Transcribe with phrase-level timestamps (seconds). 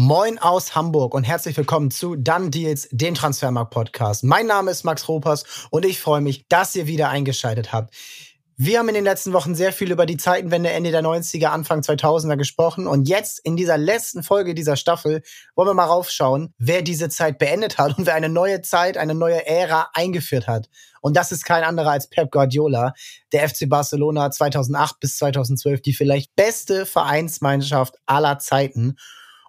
[0.00, 4.22] Moin aus Hamburg und herzlich willkommen zu Dann Deals, dem Transfermarkt Podcast.
[4.22, 7.92] Mein Name ist Max Ropers und ich freue mich, dass ihr wieder eingeschaltet habt.
[8.56, 11.80] Wir haben in den letzten Wochen sehr viel über die Zeitenwende Ende der 90er, Anfang
[11.80, 15.20] 2000er gesprochen und jetzt in dieser letzten Folge dieser Staffel
[15.56, 19.16] wollen wir mal raufschauen, wer diese Zeit beendet hat und wer eine neue Zeit, eine
[19.16, 20.68] neue Ära eingeführt hat.
[21.00, 22.92] Und das ist kein anderer als Pep Guardiola,
[23.32, 28.94] der FC Barcelona 2008 bis 2012, die vielleicht beste Vereinsmannschaft aller Zeiten.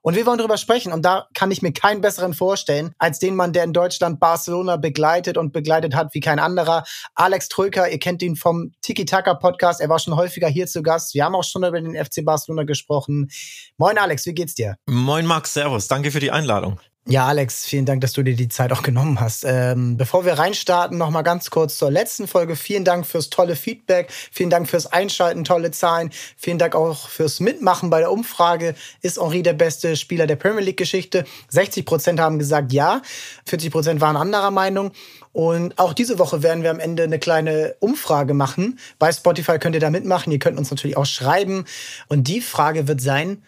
[0.01, 0.91] Und wir wollen darüber sprechen.
[0.91, 4.77] Und da kann ich mir keinen besseren vorstellen, als den Mann, der in Deutschland Barcelona
[4.77, 6.83] begleitet und begleitet hat wie kein anderer.
[7.15, 9.81] Alex Trücker, ihr kennt ihn vom Tiki-Taka-Podcast.
[9.81, 11.13] Er war schon häufiger hier zu Gast.
[11.13, 13.29] Wir haben auch schon über den FC Barcelona gesprochen.
[13.77, 14.75] Moin Alex, wie geht's dir?
[14.87, 15.87] Moin Max, Servus.
[15.87, 16.79] Danke für die Einladung.
[17.09, 19.43] Ja, Alex, vielen Dank, dass du dir die Zeit auch genommen hast.
[19.43, 22.55] Ähm, bevor wir reinstarten, noch mal ganz kurz zur letzten Folge.
[22.55, 27.39] Vielen Dank fürs tolle Feedback, vielen Dank fürs Einschalten, tolle Zahlen, vielen Dank auch fürs
[27.39, 28.75] Mitmachen bei der Umfrage.
[29.01, 31.25] Ist Henri der beste Spieler der Premier League-Geschichte?
[31.47, 33.01] 60 Prozent haben gesagt ja,
[33.47, 34.91] 40 Prozent waren anderer Meinung.
[35.31, 38.77] Und auch diese Woche werden wir am Ende eine kleine Umfrage machen.
[38.99, 40.31] Bei Spotify könnt ihr da mitmachen.
[40.31, 41.65] Ihr könnt uns natürlich auch schreiben.
[42.07, 43.41] Und die Frage wird sein,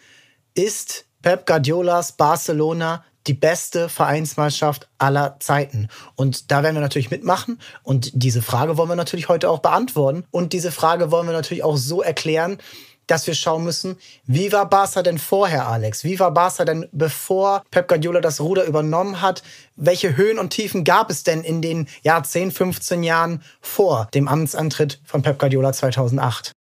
[0.56, 5.88] ist Pep Guardiolas Barcelona die beste Vereinsmannschaft aller Zeiten.
[6.16, 7.60] Und da werden wir natürlich mitmachen.
[7.84, 10.26] Und diese Frage wollen wir natürlich heute auch beantworten.
[10.32, 12.58] Und diese Frage wollen wir natürlich auch so erklären,
[13.08, 16.06] dass wir schauen müssen, wie war Barca denn vorher, Alex?
[16.06, 19.44] Wie war Barca denn bevor Pep Guardiola das Ruder übernommen hat?
[19.76, 24.30] Welche Höhen und Tiefen gab es denn in den ja, 10, 15 Jahren vor dem
[24.30, 26.54] Amtsantritt von Pep Guardiola 2008?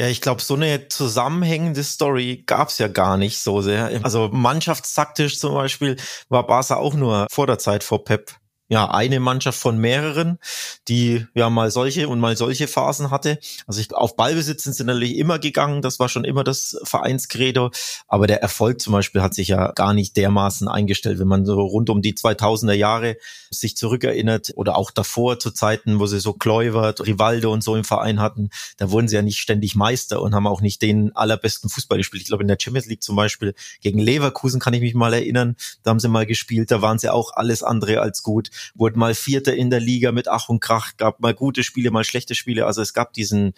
[0.00, 4.00] Ja, ich glaube, so eine zusammenhängende Story gab's ja gar nicht so sehr.
[4.02, 5.96] Also mannschaftstaktisch zum Beispiel
[6.30, 8.32] war Barca auch nur vor der Zeit vor Pep
[8.70, 10.38] ja eine Mannschaft von mehreren,
[10.86, 13.40] die ja mal solche und mal solche Phasen hatte.
[13.66, 17.72] Also ich, auf Ballbesitz sind sie natürlich immer gegangen, das war schon immer das Vereinskredo,
[18.06, 21.60] aber der Erfolg zum Beispiel hat sich ja gar nicht dermaßen eingestellt, wenn man so
[21.60, 23.16] rund um die 2000er Jahre
[23.50, 27.82] sich zurückerinnert oder auch davor zu Zeiten, wo sie so Kluivert, Rivaldo und so im
[27.82, 31.68] Verein hatten, da wurden sie ja nicht ständig Meister und haben auch nicht den allerbesten
[31.68, 32.22] Fußball gespielt.
[32.22, 35.56] Ich glaube in der Champions League zum Beispiel gegen Leverkusen kann ich mich mal erinnern,
[35.82, 39.14] da haben sie mal gespielt, da waren sie auch alles andere als gut wurde mal
[39.14, 42.66] Vierter in der Liga mit Ach und Krach, gab mal gute Spiele, mal schlechte Spiele.
[42.66, 43.54] Also es gab diesen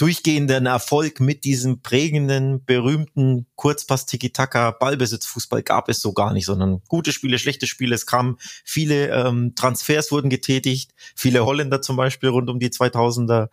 [0.00, 6.80] durchgehenden Erfolg mit diesem prägenden, berühmten Kurzpass Tiki-Taka Ballbesitzfußball gab es so gar nicht, sondern
[6.88, 7.94] gute Spiele, schlechte Spiele.
[7.94, 13.48] Es kamen viele ähm, Transfers wurden getätigt, viele Holländer zum Beispiel rund um die 2000er.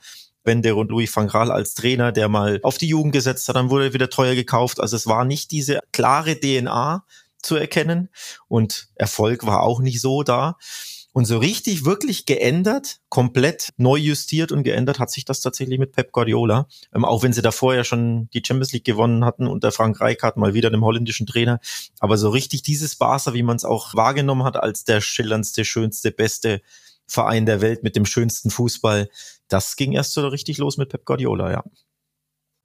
[0.46, 3.70] Wende rund Louis van Gaal als Trainer, der mal auf die Jugend gesetzt hat, dann
[3.70, 4.80] wurde er wieder teuer gekauft.
[4.80, 7.04] Also es war nicht diese klare DNA
[7.42, 8.10] zu erkennen
[8.48, 10.58] und Erfolg war auch nicht so da.
[11.14, 15.92] Und so richtig, wirklich geändert, komplett neu justiert und geändert hat sich das tatsächlich mit
[15.92, 16.68] Pep Guardiola.
[16.94, 20.38] Ähm, auch wenn sie davor ja schon die Champions League gewonnen hatten unter Frank Rijkaard,
[20.38, 21.60] mal wieder dem holländischen Trainer.
[22.00, 26.12] Aber so richtig dieses Barca, wie man es auch wahrgenommen hat, als der schillerndste, schönste,
[26.12, 26.62] beste
[27.08, 29.10] Verein der Welt mit dem schönsten Fußball,
[29.48, 31.64] das ging erst so richtig los mit Pep Guardiola, ja.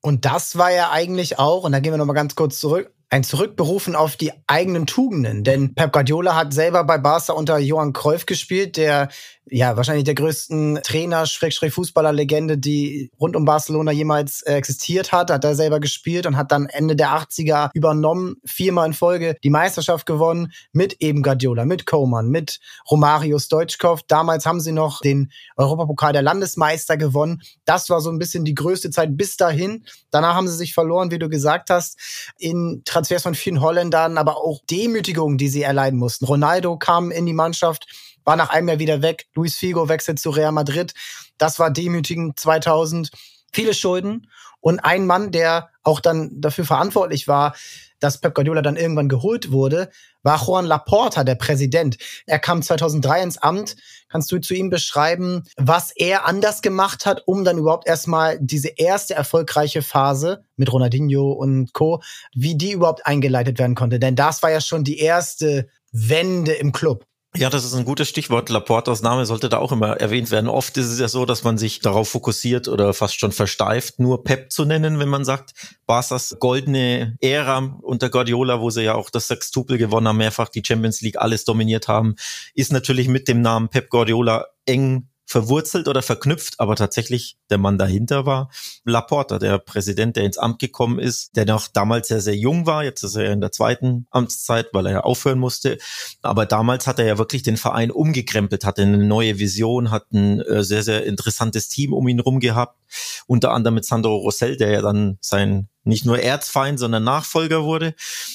[0.03, 3.25] Und das war ja eigentlich auch, und da gehen wir nochmal ganz kurz zurück, ein
[3.25, 5.45] Zurückberufen auf die eigenen Tugenden.
[5.45, 9.11] Denn Pep Guardiola hat selber bei Barca unter Johann Cruyff gespielt, der
[9.45, 15.31] ja wahrscheinlich der größten Trainer, Schrägstrich Fußballerlegende, die rund um Barcelona jemals äh, existiert hat.
[15.31, 19.51] Hat er selber gespielt und hat dann Ende der 80er übernommen, viermal in Folge die
[19.51, 24.03] Meisterschaft gewonnen mit eben Guardiola, mit Koeman, mit Romario Stoichkov.
[24.09, 27.43] Damals haben sie noch den Europapokal der Landesmeister gewonnen.
[27.67, 29.84] Das war so ein bisschen die größte Zeit bis dahin.
[30.11, 31.99] Danach haben sie sich verloren, wie du gesagt hast,
[32.39, 36.25] in Transfers von vielen Holländern, aber auch Demütigungen, die sie erleiden mussten.
[36.25, 37.89] Ronaldo kam in die Mannschaft,
[38.25, 39.27] war nach einem Jahr wieder weg.
[39.35, 40.95] Luis Figo wechselt zu Real Madrid.
[41.37, 43.11] Das war demütigend 2000.
[43.53, 44.29] Viele Schulden
[44.61, 47.57] und ein Mann, der auch dann dafür verantwortlich war,
[47.99, 49.91] dass Pep Guardiola dann irgendwann geholt wurde,
[50.23, 51.99] war Juan Laporta, der Präsident.
[52.27, 53.75] Er kam 2003 ins Amt.
[54.12, 58.69] Kannst du zu ihm beschreiben, was er anders gemacht hat, um dann überhaupt erstmal diese
[58.69, 62.03] erste erfolgreiche Phase mit Ronaldinho und Co.,
[62.34, 63.99] wie die überhaupt eingeleitet werden konnte?
[63.99, 67.07] Denn das war ja schon die erste Wende im Club.
[67.34, 68.51] Ja, das ist ein gutes Stichwort.
[68.51, 70.51] Laportas Name sollte da auch immer erwähnt werden.
[70.51, 74.23] Oft ist es ja so, dass man sich darauf fokussiert oder fast schon versteift, nur
[74.23, 75.55] Pep zu nennen, wenn man sagt,
[75.87, 80.63] Barca's goldene Ära unter Guardiola, wo sie ja auch das Sextupel gewonnen haben, mehrfach die
[80.63, 82.17] Champions League alles dominiert haben,
[82.55, 87.79] ist natürlich mit dem Namen Pep Guardiola eng verwurzelt oder verknüpft, aber tatsächlich der Mann
[87.79, 88.51] dahinter war
[88.84, 92.84] Laporta, der Präsident, der ins Amt gekommen ist, der noch damals sehr, sehr jung war.
[92.84, 95.79] Jetzt ist er in der zweiten Amtszeit, weil er ja aufhören musste.
[96.21, 100.41] Aber damals hat er ja wirklich den Verein umgekrempelt, hatte eine neue Vision, hat ein
[100.43, 102.79] äh, sehr, sehr interessantes Team um ihn rum gehabt.
[103.27, 107.95] Unter anderem mit Sandro Rossell, der ja dann sein nicht nur Erzfeind, sondern Nachfolger wurde.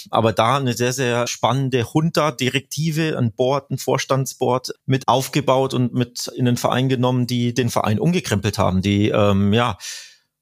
[0.09, 6.27] Aber da eine sehr, sehr spannende Junta-Direktive, ein Board, ein Vorstandsboard mit aufgebaut und mit
[6.35, 9.77] in den Verein genommen, die den Verein umgekrempelt haben, die ähm, ja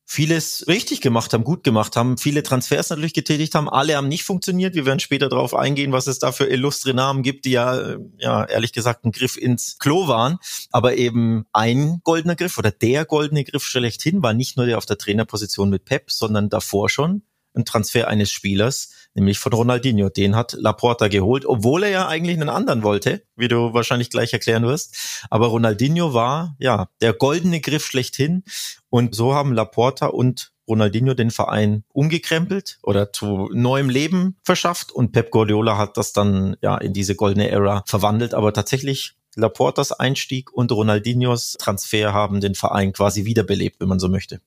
[0.05, 4.23] vieles richtig gemacht haben, gut gemacht haben, viele Transfers natürlich getätigt haben, alle haben nicht
[4.23, 4.75] funktioniert.
[4.75, 7.97] Wir werden später darauf eingehen, was es da für illustre Namen gibt, die ja, äh,
[8.19, 10.37] ja ehrlich gesagt ein Griff ins Klo waren.
[10.71, 14.85] Aber eben ein goldener Griff oder der goldene Griff schlechthin war nicht nur der auf
[14.85, 17.23] der Trainerposition mit Pep, sondern davor schon
[17.55, 20.09] ein Transfer eines Spielers, nämlich von Ronaldinho.
[20.09, 24.33] Den hat Laporta geholt, obwohl er ja eigentlich einen anderen wollte, wie du wahrscheinlich gleich
[24.33, 25.25] erklären wirst.
[25.29, 28.43] Aber Ronaldinho war ja der goldene Griff schlechthin.
[28.89, 35.11] Und so haben Laporta und Ronaldinho den Verein umgekrempelt oder zu neuem Leben verschafft und
[35.11, 38.33] Pep Guardiola hat das dann ja in diese goldene Ära verwandelt.
[38.33, 44.09] Aber tatsächlich Laportas Einstieg und Ronaldinhos Transfer haben den Verein quasi wiederbelebt, wenn man so
[44.09, 44.39] möchte.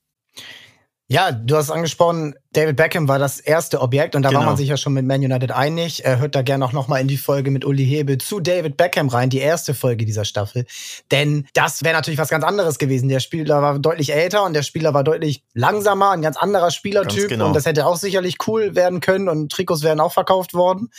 [1.10, 4.40] Ja, du hast angesprochen, David Beckham war das erste Objekt und da genau.
[4.40, 6.04] war man sich ja schon mit Man United einig.
[6.04, 9.08] Er hört da gerne auch nochmal in die Folge mit Uli Hebel zu David Beckham
[9.08, 10.66] rein, die erste Folge dieser Staffel.
[11.10, 13.08] Denn das wäre natürlich was ganz anderes gewesen.
[13.08, 17.28] Der Spieler war deutlich älter und der Spieler war deutlich langsamer, ein ganz anderer Spielertyp
[17.28, 17.46] genau.
[17.46, 20.90] und das hätte auch sicherlich cool werden können und Trikots wären auch verkauft worden.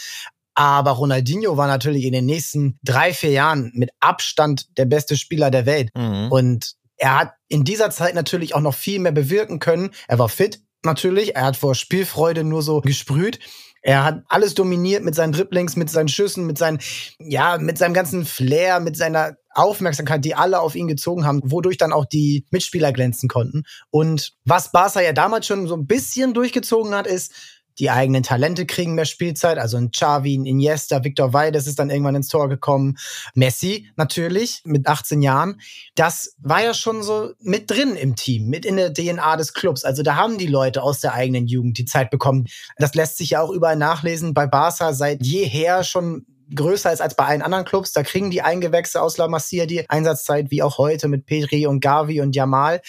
[0.55, 5.51] Aber Ronaldinho war natürlich in den nächsten drei, vier Jahren mit Abstand der beste Spieler
[5.51, 5.91] der Welt.
[5.95, 6.31] Mhm.
[6.31, 9.91] Und er hat in dieser Zeit natürlich auch noch viel mehr bewirken können.
[10.07, 11.35] Er war fit, natürlich.
[11.35, 13.39] Er hat vor Spielfreude nur so gesprüht.
[13.81, 16.79] Er hat alles dominiert mit seinen Dribblings, mit seinen Schüssen, mit seinen,
[17.17, 21.77] ja, mit seinem ganzen Flair, mit seiner Aufmerksamkeit, die alle auf ihn gezogen haben, wodurch
[21.77, 23.63] dann auch die Mitspieler glänzen konnten.
[23.89, 27.33] Und was Barca ja damals schon so ein bisschen durchgezogen hat, ist,
[27.79, 29.57] die eigenen Talente kriegen mehr Spielzeit.
[29.57, 32.97] Also ein Xavi, ein Iniesta, Victor Valdes ist dann irgendwann ins Tor gekommen.
[33.33, 35.61] Messi natürlich mit 18 Jahren.
[35.95, 39.83] Das war ja schon so mit drin im Team, mit in der DNA des Clubs.
[39.83, 42.47] Also da haben die Leute aus der eigenen Jugend die Zeit bekommen.
[42.77, 44.33] Das lässt sich ja auch überall nachlesen.
[44.33, 47.93] Bei Barca seit jeher schon größer ist als bei allen anderen Clubs.
[47.93, 51.79] Da kriegen die Eingewächse aus La Masia die Einsatzzeit, wie auch heute mit Pedri und
[51.79, 52.81] Gavi und Jamal.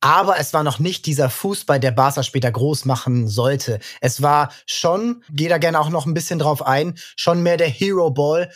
[0.00, 3.80] Aber es war noch nicht dieser Fußball, der Barca später groß machen sollte.
[4.00, 7.68] Es war schon, gehe da gerne auch noch ein bisschen drauf ein, schon mehr der
[7.68, 8.50] Hero Ball,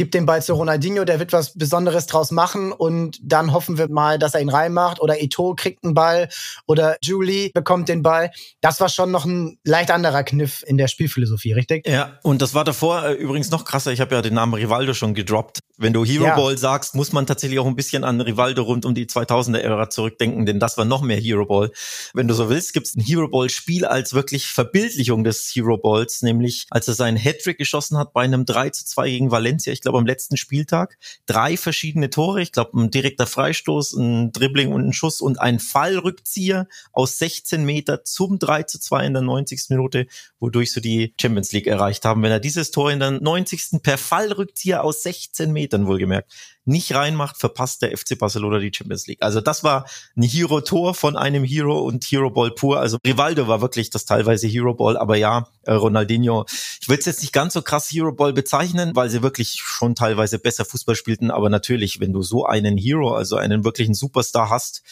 [0.00, 3.90] gibt den Ball zu Ronaldinho, der wird was Besonderes draus machen und dann hoffen wir
[3.90, 6.28] mal, dass er ihn reinmacht oder Ito kriegt einen Ball
[6.66, 8.30] oder Julie bekommt den Ball.
[8.60, 11.86] Das war schon noch ein leicht anderer Kniff in der Spielphilosophie, richtig?
[11.86, 13.92] Ja, und das war davor äh, übrigens noch krasser.
[13.92, 15.58] Ich habe ja den Namen Rivaldo schon gedroppt.
[15.80, 16.36] Wenn du Hero ja.
[16.36, 20.44] Ball sagst, muss man tatsächlich auch ein bisschen an Rivaldo rund um die 2000er-Ära zurückdenken,
[20.44, 21.72] denn das war noch mehr Hero Ball.
[22.12, 26.20] Wenn du so willst, gibt es ein Hero Ball-Spiel als wirklich Verbildlichung des Hero Balls,
[26.20, 29.72] nämlich als er seinen Hattrick geschossen hat bei einem 3 zu 2 gegen Valencia.
[29.72, 30.98] Ich glaube, am letzten Spieltag.
[31.24, 35.60] Drei verschiedene Tore, ich glaube ein direkter Freistoß, ein Dribbling und ein Schuss und ein
[35.60, 39.70] Fallrückzieher aus 16 Meter zum 3 zu 2 in der 90.
[39.70, 40.06] Minute,
[40.40, 42.22] wodurch sie die Champions League erreicht haben.
[42.22, 43.82] Wenn er dieses Tor in der 90.
[43.82, 46.32] per Fallrückzieher aus 16 Metern wohlgemerkt
[46.70, 49.22] nicht reinmacht, verpasst der FC Barcelona die Champions League.
[49.22, 49.86] Also das war
[50.16, 52.80] ein Hero-Tor von einem Hero und Hero-Ball pur.
[52.80, 56.46] Also Rivaldo war wirklich das teilweise Hero-Ball, aber ja, äh, Ronaldinho.
[56.80, 60.38] Ich will es jetzt nicht ganz so krass Hero-Ball bezeichnen, weil sie wirklich schon teilweise
[60.38, 61.30] besser Fußball spielten.
[61.30, 64.82] Aber natürlich, wenn du so einen Hero, also einen wirklichen Superstar hast,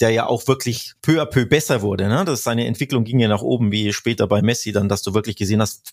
[0.00, 2.08] der ja auch wirklich peu à peu besser wurde.
[2.08, 2.24] Ne?
[2.24, 5.36] Das seine Entwicklung ging ja nach oben, wie später bei Messi, dann, dass du wirklich
[5.36, 5.92] gesehen hast,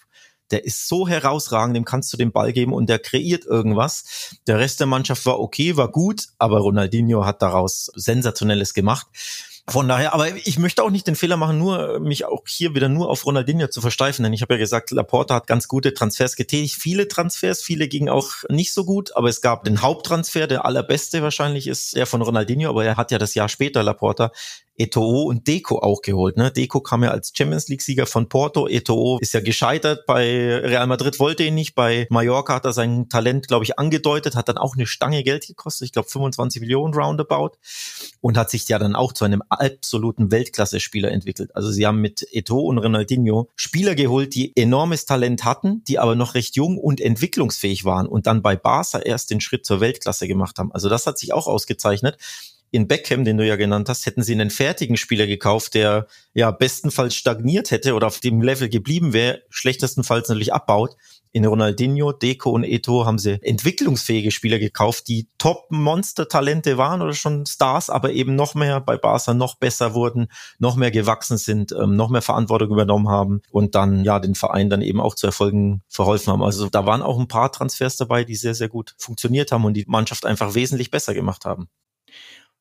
[0.52, 4.38] der ist so herausragend, dem kannst du den Ball geben und der kreiert irgendwas.
[4.48, 9.08] Der Rest der Mannschaft war okay, war gut, aber Ronaldinho hat daraus sensationelles gemacht.
[9.68, 12.88] Von daher, aber ich möchte auch nicht den Fehler machen, nur mich auch hier wieder
[12.88, 16.36] nur auf Ronaldinho zu versteifen, denn ich habe ja gesagt, Laporta hat ganz gute Transfers
[16.36, 20.66] getätigt, viele Transfers, viele gingen auch nicht so gut, aber es gab den Haupttransfer, der
[20.66, 24.32] allerbeste wahrscheinlich ist der von Ronaldinho, aber er hat ja das Jahr später Laporta
[24.78, 26.38] Eto'o und Deco auch geholt.
[26.38, 26.52] Ne?
[26.52, 28.68] Deco kam ja als Champions League-Sieger von Porto.
[28.68, 30.06] Eto'o ist ja gescheitert.
[30.06, 30.26] Bei
[30.58, 31.76] Real Madrid wollte ihn nicht.
[31.76, 34.36] Bei Mallorca hat er sein Talent, glaube ich, angedeutet.
[34.36, 35.86] Hat dann auch eine Stange Geld gekostet.
[35.86, 37.52] Ich glaube 25 Millionen roundabout.
[38.22, 41.56] Und hat sich ja dann auch zu einem absoluten Weltklasse-Spieler entwickelt.
[41.56, 46.16] Also sie haben mit Eto'o und Ronaldinho Spieler geholt, die enormes Talent hatten, die aber
[46.16, 50.28] noch recht jung und entwicklungsfähig waren und dann bei Barca erst den Schritt zur Weltklasse
[50.28, 50.72] gemacht haben.
[50.72, 52.18] Also das hat sich auch ausgezeichnet
[52.76, 56.52] in Beckham, den du ja genannt hast, hätten sie einen fertigen Spieler gekauft, der ja
[56.52, 60.98] bestenfalls stagniert hätte oder auf dem Level geblieben wäre, schlechtestenfalls natürlich abbaut.
[61.32, 67.46] In Ronaldinho, Deco und Eto haben sie entwicklungsfähige Spieler gekauft, die Top-Monster-Talente waren oder schon
[67.46, 70.28] Stars, aber eben noch mehr bei Barca noch besser wurden,
[70.60, 74.70] noch mehr gewachsen sind, ähm, noch mehr Verantwortung übernommen haben und dann ja den Verein
[74.70, 76.44] dann eben auch zu Erfolgen verholfen haben.
[76.44, 79.76] Also da waren auch ein paar Transfers dabei, die sehr, sehr gut funktioniert haben und
[79.76, 81.70] die Mannschaft einfach wesentlich besser gemacht haben.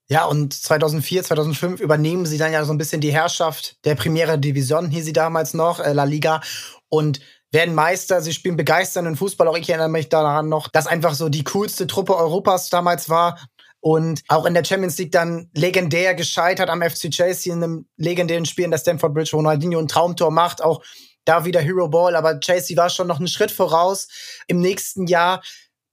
[0.08, 4.37] Ja, und 2004, 2005 übernehmen sie dann ja so ein bisschen die Herrschaft der Primera
[4.37, 6.42] Division, hieß sie damals noch, äh, La Liga,
[6.90, 7.20] und
[7.54, 8.20] werden Meister.
[8.20, 9.49] Sie spielen begeisternden Fußball.
[9.49, 13.38] Auch ich erinnere mich daran noch, dass einfach so die coolste Truppe Europas damals war.
[13.80, 18.46] Und auch in der Champions League dann legendär gescheitert am FC Chelsea in einem legendären
[18.46, 20.62] Spiel in der Stamford Bridge, wo Ronaldinho ein Traumtor macht.
[20.62, 20.82] Auch
[21.25, 24.08] da wieder Hero Ball, aber Chelsea war schon noch einen Schritt voraus.
[24.46, 25.42] Im nächsten Jahr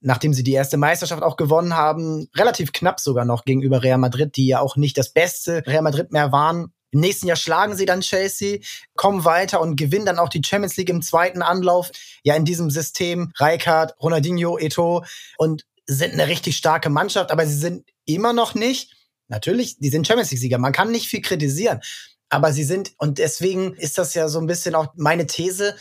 [0.02, 4.36] nachdem sie die erste Meisterschaft auch gewonnen haben, relativ knapp sogar noch gegenüber Real Madrid,
[4.36, 6.72] die ja auch nicht das beste Real Madrid mehr waren.
[6.90, 8.58] Im nächsten Jahr schlagen sie dann Chelsea,
[8.94, 11.90] kommen weiter und gewinnen dann auch die Champions League im zweiten Anlauf.
[12.22, 15.04] Ja, in diesem System Rijkaard, Ronaldinho, Eto
[15.38, 18.94] und sind eine richtig starke Mannschaft, aber sie sind immer noch nicht,
[19.28, 20.58] natürlich, die sind Champions League-Sieger.
[20.58, 21.80] Man kann nicht viel kritisieren,
[22.28, 25.76] aber sie sind, und deswegen ist das ja so ein bisschen auch meine These,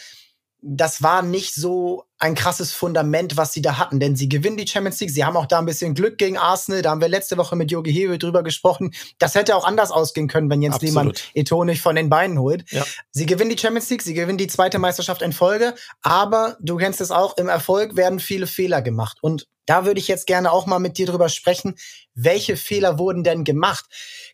[0.61, 4.67] das war nicht so ein krasses Fundament, was sie da hatten, denn sie gewinnen die
[4.67, 5.09] Champions League.
[5.09, 6.83] Sie haben auch da ein bisschen Glück gegen Arsenal.
[6.83, 8.93] Da haben wir letzte Woche mit Jogi Hewe drüber gesprochen.
[9.17, 10.95] Das hätte auch anders ausgehen können, wenn Jens Absolut.
[10.95, 12.69] Lehmann Eto nicht von den Beinen holt.
[12.71, 12.85] Ja.
[13.09, 15.73] Sie gewinnen die Champions League, sie gewinnen die zweite Meisterschaft in Folge.
[16.03, 19.17] Aber du kennst es auch, im Erfolg werden viele Fehler gemacht.
[19.21, 21.75] Und da würde ich jetzt gerne auch mal mit dir drüber sprechen.
[22.13, 23.85] Welche Fehler wurden denn gemacht?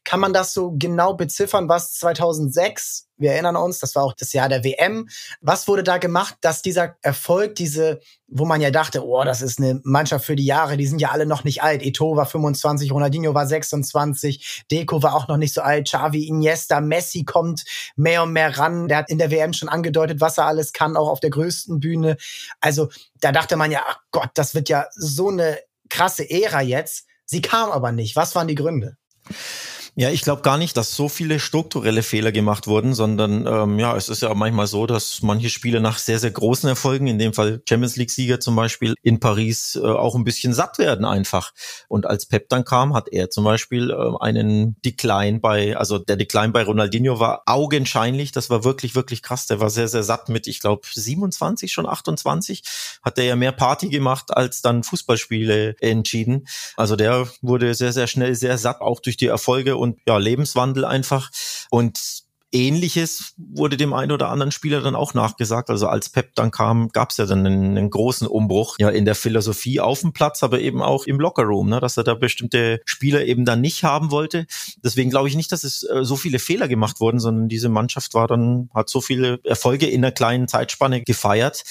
[0.03, 4.33] Kann man das so genau beziffern, was 2006 wir erinnern uns, das war auch das
[4.33, 5.09] Jahr der WM.
[5.41, 9.59] Was wurde da gemacht, dass dieser Erfolg, diese, wo man ja dachte, oh, das ist
[9.59, 11.81] eine Mannschaft für die Jahre, die sind ja alle noch nicht alt.
[11.83, 16.81] Eto war 25, Ronaldinho war 26, Deco war auch noch nicht so alt, Xavi, Iniesta,
[16.81, 17.63] Messi kommt
[17.95, 18.87] mehr und mehr ran.
[18.87, 21.79] Der hat in der WM schon angedeutet, was er alles kann, auch auf der größten
[21.79, 22.17] Bühne.
[22.61, 25.59] Also da dachte man ja, ach Gott, das wird ja so eine
[25.89, 27.05] krasse Ära jetzt.
[27.25, 28.15] Sie kam aber nicht.
[28.15, 28.97] Was waren die Gründe?
[29.99, 33.97] Ja, ich glaube gar nicht, dass so viele strukturelle Fehler gemacht wurden, sondern ähm, ja,
[33.97, 37.33] es ist ja manchmal so, dass manche Spiele nach sehr, sehr großen Erfolgen, in dem
[37.33, 41.51] Fall Champions League-Sieger zum Beispiel in Paris, äh, auch ein bisschen satt werden einfach.
[41.87, 46.15] Und als Pep dann kam, hat er zum Beispiel äh, einen Decline bei, also der
[46.15, 49.47] Decline bei Ronaldinho war augenscheinlich, das war wirklich, wirklich krass.
[49.47, 52.61] Der war sehr, sehr satt mit, ich glaube, 27, schon 28,
[53.01, 56.47] hat er ja mehr Party gemacht als dann Fußballspiele entschieden.
[56.75, 60.17] Also der wurde sehr, sehr schnell sehr satt, auch durch die Erfolge und und ja,
[60.17, 61.29] Lebenswandel einfach.
[61.69, 65.69] Und Ähnliches wurde dem einen oder anderen Spieler dann auch nachgesagt.
[65.69, 69.03] Also als Pep dann kam, gab es ja dann einen, einen, großen Umbruch ja in
[69.03, 72.79] der Philosophie auf dem Platz, aber eben auch im Lockerroom, ne, dass er da bestimmte
[72.85, 74.45] Spieler eben dann nicht haben wollte.
[74.81, 78.13] Deswegen glaube ich nicht, dass es äh, so viele Fehler gemacht wurden, sondern diese Mannschaft
[78.13, 81.63] war dann hat so viele Erfolge in einer kleinen Zeitspanne gefeiert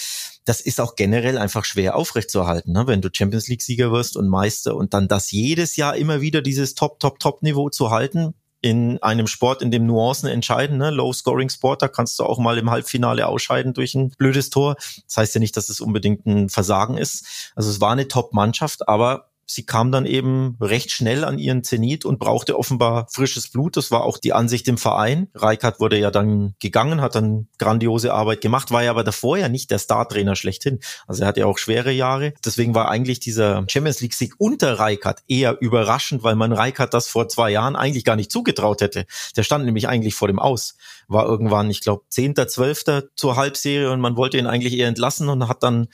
[0.47, 2.87] das ist auch generell einfach schwer aufrechtzuerhalten, ne?
[2.87, 6.75] wenn du Champions League-Sieger wirst und Meister und dann das jedes Jahr immer wieder dieses
[6.75, 10.91] Top, Top, Top-Niveau zu halten in einem Sport, in dem Nuancen entscheiden, ne?
[10.91, 14.77] Low-Scoring-Sport, da kannst du auch mal im Halbfinale ausscheiden durch ein blödes Tor.
[15.07, 17.53] Das heißt ja nicht, dass es unbedingt ein Versagen ist.
[17.55, 22.05] Also es war eine Top-Mannschaft, aber sie kam dann eben recht schnell an ihren Zenit
[22.05, 23.77] und brauchte offenbar frisches Blut.
[23.77, 25.29] Das war auch die Ansicht im Verein.
[25.35, 29.49] Reikert wurde ja dann gegangen, hat dann grandiose Arbeit gemacht, war ja aber davor ja
[29.49, 30.81] nicht der Startrainer schlechthin.
[31.07, 32.35] Also er hatte ja auch schwere Jahre.
[32.45, 37.09] Deswegen war eigentlich dieser Champions League Sieg unter Reikert eher überraschend, weil man Reikert das
[37.09, 39.07] vor zwei Jahren eigentlich gar nicht zugetraut hätte.
[39.37, 40.77] Der stand nämlich eigentlich vor dem Aus.
[41.09, 45.29] War irgendwann, ich glaube, zehnter, zwölfter zur Halbserie und man wollte ihn eigentlich eher entlassen
[45.29, 45.87] und hat dann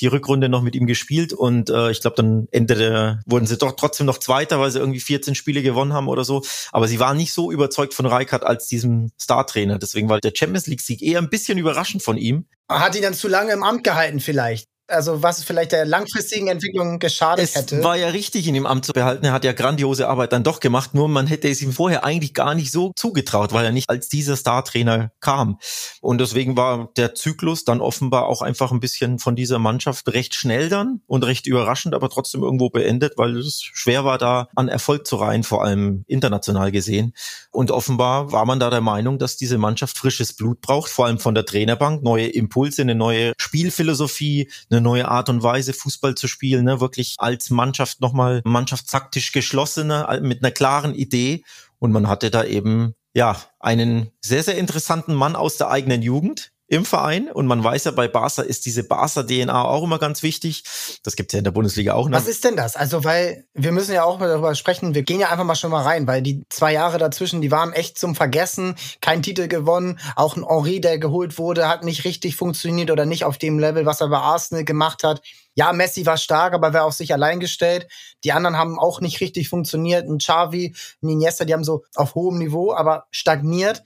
[0.00, 3.72] die Rückrunde noch mit ihm gespielt und äh, ich glaube, dann endete, wurden sie doch
[3.72, 6.42] trotzdem noch Zweiter, weil sie irgendwie 14 Spiele gewonnen haben oder so.
[6.72, 9.78] Aber sie waren nicht so überzeugt von Reikert als diesem Startrainer.
[9.78, 12.46] Deswegen war der Champions League-Sieg eher ein bisschen überraschend von ihm.
[12.68, 14.68] Hat ihn dann zu lange im Amt gehalten vielleicht?
[14.88, 17.78] Also was vielleicht der langfristigen Entwicklung geschadet es hätte.
[17.78, 19.24] Es war ja richtig, ihn im Amt zu behalten.
[19.24, 22.34] Er hat ja grandiose Arbeit dann doch gemacht, nur man hätte es ihm vorher eigentlich
[22.34, 25.58] gar nicht so zugetraut, weil er nicht als dieser Startrainer kam.
[26.00, 30.34] Und deswegen war der Zyklus dann offenbar auch einfach ein bisschen von dieser Mannschaft recht
[30.34, 34.68] schnell dann und recht überraschend, aber trotzdem irgendwo beendet, weil es schwer war, da an
[34.68, 37.12] Erfolg zu reihen, vor allem international gesehen.
[37.50, 41.18] Und offenbar war man da der Meinung, dass diese Mannschaft frisches Blut braucht, vor allem
[41.18, 46.14] von der Trainerbank, neue Impulse, eine neue Spielphilosophie, eine eine neue Art und Weise, Fußball
[46.14, 46.80] zu spielen, ne?
[46.80, 51.44] wirklich als Mannschaft nochmal mannschaftstaktisch geschlossener, mit einer klaren Idee.
[51.78, 56.52] Und man hatte da eben ja einen sehr, sehr interessanten Mann aus der eigenen Jugend,
[56.68, 60.64] im Verein und man weiß ja, bei Barca ist diese Barca-DNA auch immer ganz wichtig.
[61.04, 62.18] Das gibt's ja in der Bundesliga auch noch.
[62.18, 62.74] Was ist denn das?
[62.74, 65.70] Also, weil wir müssen ja auch mal darüber sprechen, wir gehen ja einfach mal schon
[65.70, 70.00] mal rein, weil die zwei Jahre dazwischen, die waren echt zum Vergessen, kein Titel gewonnen,
[70.16, 73.86] auch ein Henri, der geholt wurde, hat nicht richtig funktioniert oder nicht auf dem Level,
[73.86, 75.22] was er bei Arsenal gemacht hat.
[75.54, 77.86] Ja, Messi war stark, aber wäre auf sich allein gestellt.
[78.24, 80.06] Die anderen haben auch nicht richtig funktioniert.
[80.06, 83.82] Ein Xavi, ein Iniesta, die haben so auf hohem Niveau, aber stagniert.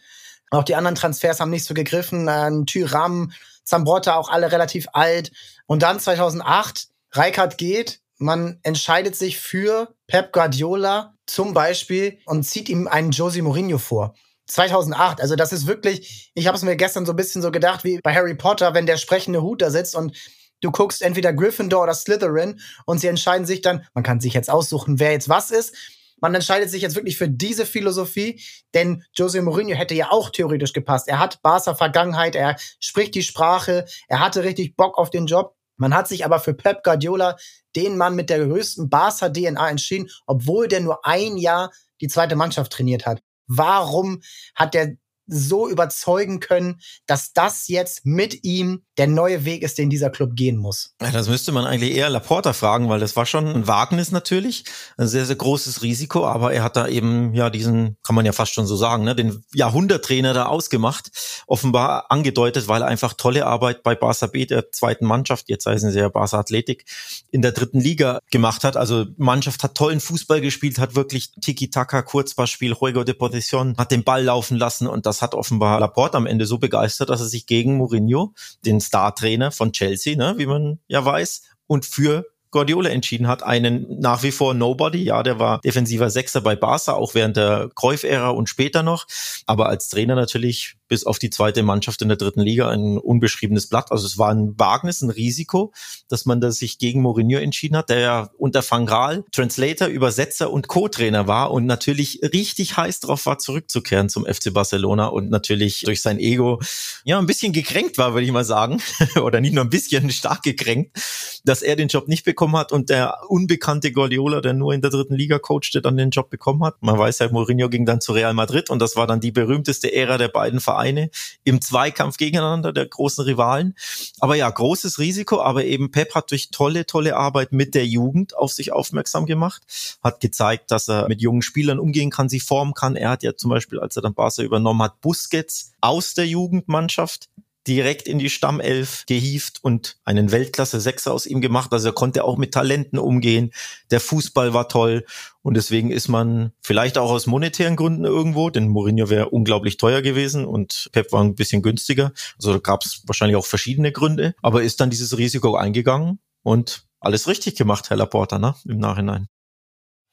[0.50, 2.28] Auch die anderen Transfers haben nicht so gegriffen.
[2.28, 3.32] Äh, Tyram,
[3.64, 5.30] Zambrotta auch alle relativ alt.
[5.66, 12.68] Und dann 2008, Reikard geht, man entscheidet sich für Pep Guardiola zum Beispiel und zieht
[12.68, 14.14] ihm einen Jose Mourinho vor.
[14.46, 17.84] 2008, also das ist wirklich, ich habe es mir gestern so ein bisschen so gedacht,
[17.84, 20.16] wie bei Harry Potter, wenn der sprechende Hut da sitzt und
[20.60, 24.50] du guckst entweder Gryffindor oder Slytherin und sie entscheiden sich dann, man kann sich jetzt
[24.50, 25.74] aussuchen, wer jetzt was ist.
[26.20, 28.42] Man entscheidet sich jetzt wirklich für diese Philosophie,
[28.74, 31.08] denn Jose Mourinho hätte ja auch theoretisch gepasst.
[31.08, 35.56] Er hat Barca Vergangenheit, er spricht die Sprache, er hatte richtig Bock auf den Job.
[35.76, 37.36] Man hat sich aber für Pep Guardiola,
[37.74, 42.36] den Mann mit der größten Barca DNA entschieden, obwohl der nur ein Jahr die zweite
[42.36, 43.22] Mannschaft trainiert hat.
[43.46, 44.20] Warum
[44.54, 44.96] hat der
[45.30, 50.32] so überzeugen können, dass das jetzt mit ihm der neue Weg ist, den dieser Club
[50.34, 50.94] gehen muss.
[51.00, 54.64] Ja, das müsste man eigentlich eher Laporta fragen, weil das war schon ein Wagnis natürlich,
[54.98, 58.32] ein sehr, sehr großes Risiko, aber er hat da eben ja diesen, kann man ja
[58.32, 61.10] fast schon so sagen, ne, den Jahrhunderttrainer da ausgemacht,
[61.46, 65.90] offenbar angedeutet, weil er einfach tolle Arbeit bei Barca B, der zweiten Mannschaft, jetzt heißen
[65.92, 66.84] sie ja Barca Athletik,
[67.30, 68.76] in der dritten Liga gemacht hat.
[68.76, 74.04] Also Mannschaft hat tollen Fußball gespielt, hat wirklich Tiki-Taka, Kurzpassspiel, Juego de Position, hat den
[74.04, 77.46] Ball laufen lassen und das hat offenbar Laporte am Ende so begeistert, dass er sich
[77.46, 78.34] gegen Mourinho,
[78.64, 84.00] den Star-Trainer von Chelsea, ne, wie man ja weiß, und für Guardiola entschieden hat, einen
[84.00, 85.04] nach wie vor Nobody.
[85.04, 89.06] Ja, der war defensiver Sechser bei Barca, auch während der Cruyff-Ära und später noch.
[89.46, 93.68] Aber als Trainer natürlich bis auf die zweite Mannschaft in der dritten Liga ein unbeschriebenes
[93.68, 93.92] Blatt.
[93.92, 95.72] Also es war ein Wagnis, ein Risiko,
[96.08, 98.86] dass man da sich gegen Mourinho entschieden hat, der ja unter Van
[99.30, 105.06] Translator, Übersetzer und Co-Trainer war und natürlich richtig heiß drauf war, zurückzukehren zum FC Barcelona
[105.06, 106.60] und natürlich durch sein Ego
[107.04, 108.82] ja ein bisschen gekränkt war, würde ich mal sagen.
[109.22, 110.98] Oder nicht nur ein bisschen, stark gekränkt,
[111.44, 114.90] dass er den Job nicht bekommen hat und der unbekannte Guardiola, der nur in der
[114.90, 116.82] dritten Liga coachte, dann den Job bekommen hat.
[116.82, 119.92] Man weiß ja, Mourinho ging dann zu Real Madrid und das war dann die berühmteste
[119.94, 121.10] Ära der beiden Vereine Vereine
[121.44, 123.74] im Zweikampf gegeneinander, der großen Rivalen.
[124.18, 128.36] Aber ja, großes Risiko, aber eben Pep hat durch tolle, tolle Arbeit mit der Jugend
[128.36, 129.62] auf sich aufmerksam gemacht,
[130.02, 132.96] hat gezeigt, dass er mit jungen Spielern umgehen kann, sie formen kann.
[132.96, 137.28] Er hat ja zum Beispiel, als er dann Barca übernommen hat, Busquets aus der Jugendmannschaft
[137.66, 141.72] direkt in die Stammelf gehieft und einen Weltklasse-Sechser aus ihm gemacht.
[141.72, 143.52] Also er konnte auch mit Talenten umgehen.
[143.90, 145.04] Der Fußball war toll.
[145.42, 150.02] Und deswegen ist man vielleicht auch aus monetären Gründen irgendwo, denn Mourinho wäre unglaublich teuer
[150.02, 152.12] gewesen und Pep war ein bisschen günstiger.
[152.38, 154.34] Also da gab es wahrscheinlich auch verschiedene Gründe.
[154.42, 158.54] Aber ist dann dieses Risiko eingegangen und alles richtig gemacht, Herr Laporta, ne?
[158.66, 159.28] Im Nachhinein.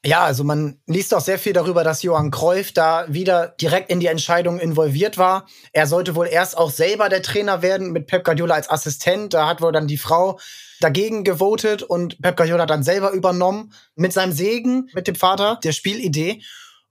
[0.04, 3.98] Ja, also man liest auch sehr viel darüber, dass Johann Cruyff da wieder direkt in
[3.98, 5.48] die Entscheidung involviert war.
[5.72, 9.34] Er sollte wohl erst auch selber der Trainer werden mit Pep Guardiola als Assistent.
[9.34, 10.38] Da hat wohl dann die Frau
[10.80, 15.72] dagegen gewotet und Pep Guardiola dann selber übernommen mit seinem Segen, mit dem Vater, der
[15.72, 16.42] Spielidee.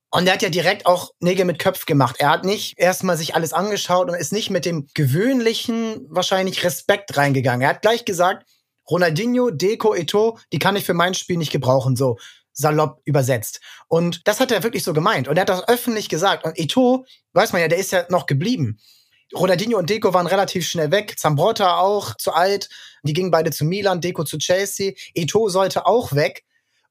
[0.10, 2.18] Und er hat ja direkt auch Nägel mit Köpf gemacht.
[2.20, 7.16] Er hat nicht erstmal sich alles angeschaut und ist nicht mit dem gewöhnlichen, wahrscheinlich Respekt
[7.16, 7.62] reingegangen.
[7.62, 8.46] Er hat gleich gesagt,
[8.90, 11.96] Ronaldinho, Deco, Eto, die kann ich für mein Spiel nicht gebrauchen.
[11.96, 12.18] So
[12.58, 13.62] salopp übersetzt.
[13.88, 15.28] Und das hat er wirklich so gemeint.
[15.28, 16.44] Und er hat das öffentlich gesagt.
[16.44, 18.80] Und Eto, weiß man ja, der ist ja noch geblieben.
[19.36, 21.20] Ronaldinho und Deco waren relativ schnell weg.
[21.20, 22.70] Zambrotta auch zu alt.
[23.04, 24.94] Die gingen beide zu Milan, Deco zu Chelsea.
[25.14, 26.44] Eto sollte auch weg.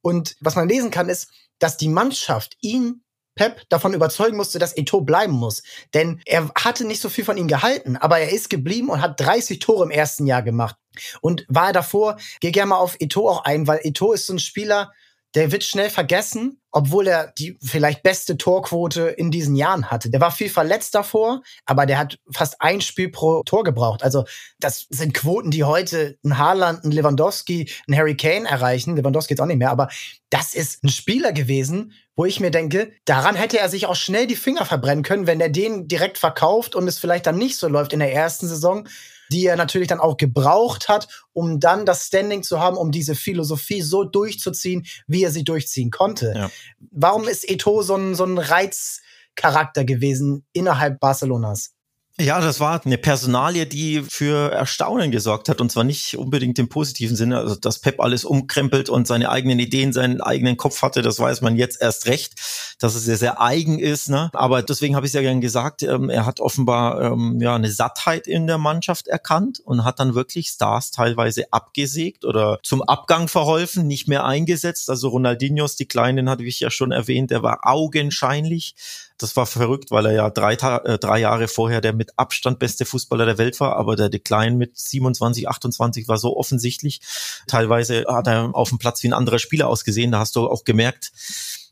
[0.02, 3.02] Und was man lesen kann, ist, dass die Mannschaft ihn
[3.34, 5.62] Pep davon überzeugen musste, dass Eto bleiben muss.
[5.94, 9.20] Denn er hatte nicht so viel von ihm gehalten, aber er ist geblieben und hat
[9.20, 10.76] 30 Tore im ersten Jahr gemacht.
[11.20, 14.38] Und war davor, gehe gerne mal auf Eto auch ein, weil Eto ist so ein
[14.38, 14.92] Spieler,
[15.34, 20.10] der wird schnell vergessen, obwohl er die vielleicht beste Torquote in diesen Jahren hatte.
[20.10, 24.02] Der war viel verletzt davor, aber der hat fast ein Spiel pro Tor gebraucht.
[24.02, 24.24] Also
[24.60, 28.96] das sind Quoten, die heute ein Haaland, ein Lewandowski, ein Harry Kane erreichen.
[28.96, 29.88] Lewandowski jetzt auch nicht mehr, aber
[30.30, 34.26] das ist ein Spieler gewesen, wo ich mir denke, daran hätte er sich auch schnell
[34.26, 37.68] die Finger verbrennen können, wenn er den direkt verkauft und es vielleicht dann nicht so
[37.68, 38.88] läuft in der ersten Saison
[39.30, 43.14] die er natürlich dann auch gebraucht hat, um dann das Standing zu haben, um diese
[43.14, 46.32] Philosophie so durchzuziehen, wie er sie durchziehen konnte.
[46.34, 46.50] Ja.
[46.90, 51.75] Warum ist Eto so ein, so ein Reizcharakter gewesen innerhalb Barcelonas?
[52.18, 56.70] Ja, das war eine Personalie, die für Erstaunen gesorgt hat und zwar nicht unbedingt im
[56.70, 61.02] positiven Sinne, also dass Pep alles umkrempelt und seine eigenen Ideen, seinen eigenen Kopf hatte,
[61.02, 62.32] das weiß man jetzt erst recht,
[62.78, 64.08] dass es sehr, sehr eigen ist.
[64.08, 64.30] Ne?
[64.32, 67.70] Aber deswegen habe ich es ja gern gesagt, ähm, er hat offenbar ähm, ja eine
[67.70, 73.28] Sattheit in der Mannschaft erkannt und hat dann wirklich Stars teilweise abgesägt oder zum Abgang
[73.28, 74.88] verholfen, nicht mehr eingesetzt.
[74.88, 78.74] Also Ronaldinhos, die Kleinen, hatte ich ja schon erwähnt, der war augenscheinlich
[79.18, 82.84] das war verrückt, weil er ja drei, äh, drei Jahre vorher der mit Abstand beste
[82.84, 87.00] Fußballer der Welt war, aber der Decline mit 27, 28 war so offensichtlich.
[87.46, 90.12] Teilweise hat er auf dem Platz wie ein anderer Spieler ausgesehen.
[90.12, 91.12] Da hast du auch gemerkt,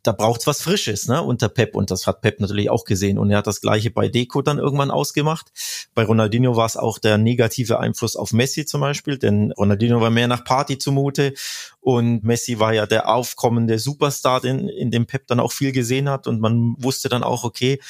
[0.05, 1.75] da braucht's was Frisches, ne, unter Pep.
[1.75, 3.19] Und das hat Pep natürlich auch gesehen.
[3.19, 5.51] Und er hat das Gleiche bei Deco dann irgendwann ausgemacht.
[5.95, 10.11] Bei Ronaldinho war es auch der negative Einfluss auf Messi zum Beispiel, denn Ronaldinho war
[10.11, 11.33] mehr nach Party zumute
[11.81, 16.11] und Messi war ja der aufkommende Superstar, in, in dem Pep dann auch viel gesehen
[16.11, 16.27] hat.
[16.27, 17.81] Und man wusste dann auch, okay,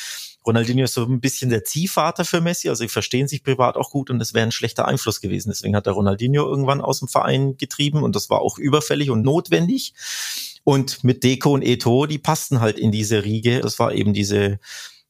[0.46, 3.90] Ronaldinho ist so ein bisschen der Ziehvater für Messi, also sie verstehen sich privat auch
[3.90, 5.48] gut und es wäre ein schlechter Einfluss gewesen.
[5.48, 9.22] Deswegen hat er Ronaldinho irgendwann aus dem Verein getrieben und das war auch überfällig und
[9.22, 9.94] notwendig.
[10.64, 13.60] Und mit Deco und Eto, die passten halt in diese Riege.
[13.60, 14.58] Das war eben diese,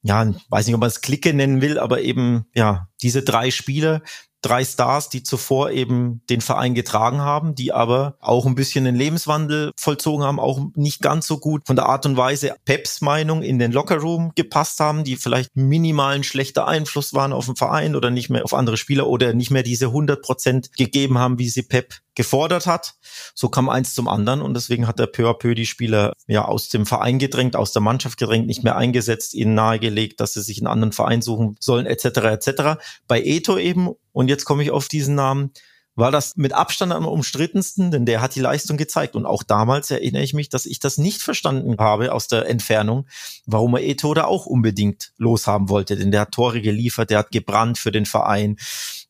[0.03, 4.03] ja, weiß nicht, ob man es Clique nennen will, aber eben, ja, diese drei Spieler,
[4.45, 8.95] drei Stars, die zuvor eben den Verein getragen haben, die aber auch ein bisschen den
[8.95, 13.43] Lebenswandel vollzogen haben, auch nicht ganz so gut von der Art und Weise Peps Meinung
[13.43, 18.11] in den Lockerroom gepasst haben, die vielleicht minimalen schlechter Einfluss waren auf den Verein oder
[18.11, 21.63] nicht mehr auf andere Spieler oder nicht mehr diese 100 Prozent gegeben haben, wie sie
[21.63, 22.95] Pep gefordert hat.
[23.35, 26.45] So kam eins zum anderen und deswegen hat er peu à peu die Spieler ja
[26.45, 30.43] aus dem Verein gedrängt, aus der Mannschaft gedrängt, nicht mehr eingesetzt, ihnen nahegelegt, dass sie
[30.43, 32.05] sich einen anderen Verein suchen sollen, etc.
[32.05, 32.81] etc.
[33.09, 35.51] Bei Eto eben, und jetzt komme ich auf diesen Namen,
[35.97, 39.15] war das mit Abstand am umstrittensten, denn der hat die Leistung gezeigt.
[39.15, 43.07] Und auch damals erinnere ich mich, dass ich das nicht verstanden habe aus der Entfernung,
[43.47, 45.97] warum er Eto da auch unbedingt loshaben wollte.
[45.97, 48.57] Denn der hat Tore geliefert, der hat gebrannt für den Verein.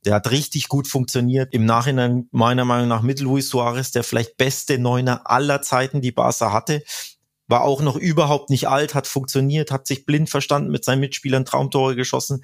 [0.04, 1.52] Der hat richtig gut funktioniert.
[1.52, 6.12] Im Nachhinein meiner Meinung nach mit Luis Suarez der vielleicht beste Neuner aller Zeiten, die
[6.12, 6.82] Barca hatte.
[7.46, 11.44] War auch noch überhaupt nicht alt, hat funktioniert, hat sich blind verstanden mit seinen Mitspielern,
[11.44, 12.42] Traumtore geschossen.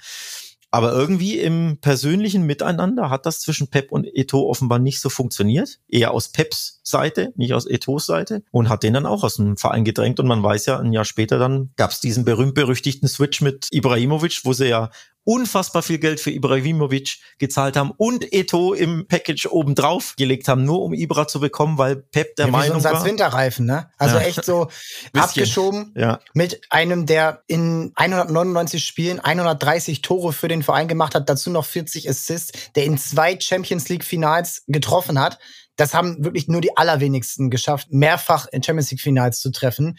[0.72, 5.80] Aber irgendwie im persönlichen Miteinander hat das zwischen Pep und Eto offenbar nicht so funktioniert.
[5.88, 8.44] Eher aus Peps Seite, nicht aus Etos Seite.
[8.52, 10.20] Und hat den dann auch aus dem Verein gedrängt.
[10.20, 14.42] Und man weiß ja, ein Jahr später dann gab es diesen berühmt-berüchtigten Switch mit Ibrahimovic,
[14.44, 14.90] wo sie ja
[15.30, 20.82] unfassbar viel Geld für Ibrahimovic gezahlt haben und Eto im Package obendrauf gelegt haben, nur
[20.82, 23.04] um Ibra zu bekommen, weil Pep der ja, Meinung so ein war.
[23.04, 23.88] Winterreifen, ne?
[23.96, 24.22] Also ja.
[24.22, 24.68] echt so
[25.12, 26.18] abgeschoben ja.
[26.34, 31.64] mit einem, der in 199 Spielen 130 Tore für den Verein gemacht hat, dazu noch
[31.64, 35.38] 40 Assists, der in zwei Champions League Finals getroffen hat.
[35.76, 39.96] Das haben wirklich nur die allerwenigsten geschafft, mehrfach in Champions League Finals zu treffen.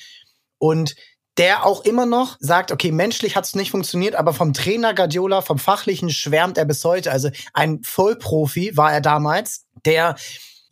[0.58, 0.96] Und
[1.38, 5.42] der auch immer noch sagt, okay, menschlich hat es nicht funktioniert, aber vom Trainer Guardiola,
[5.42, 7.12] vom Fachlichen schwärmt er bis heute.
[7.12, 10.16] Also ein Vollprofi war er damals, der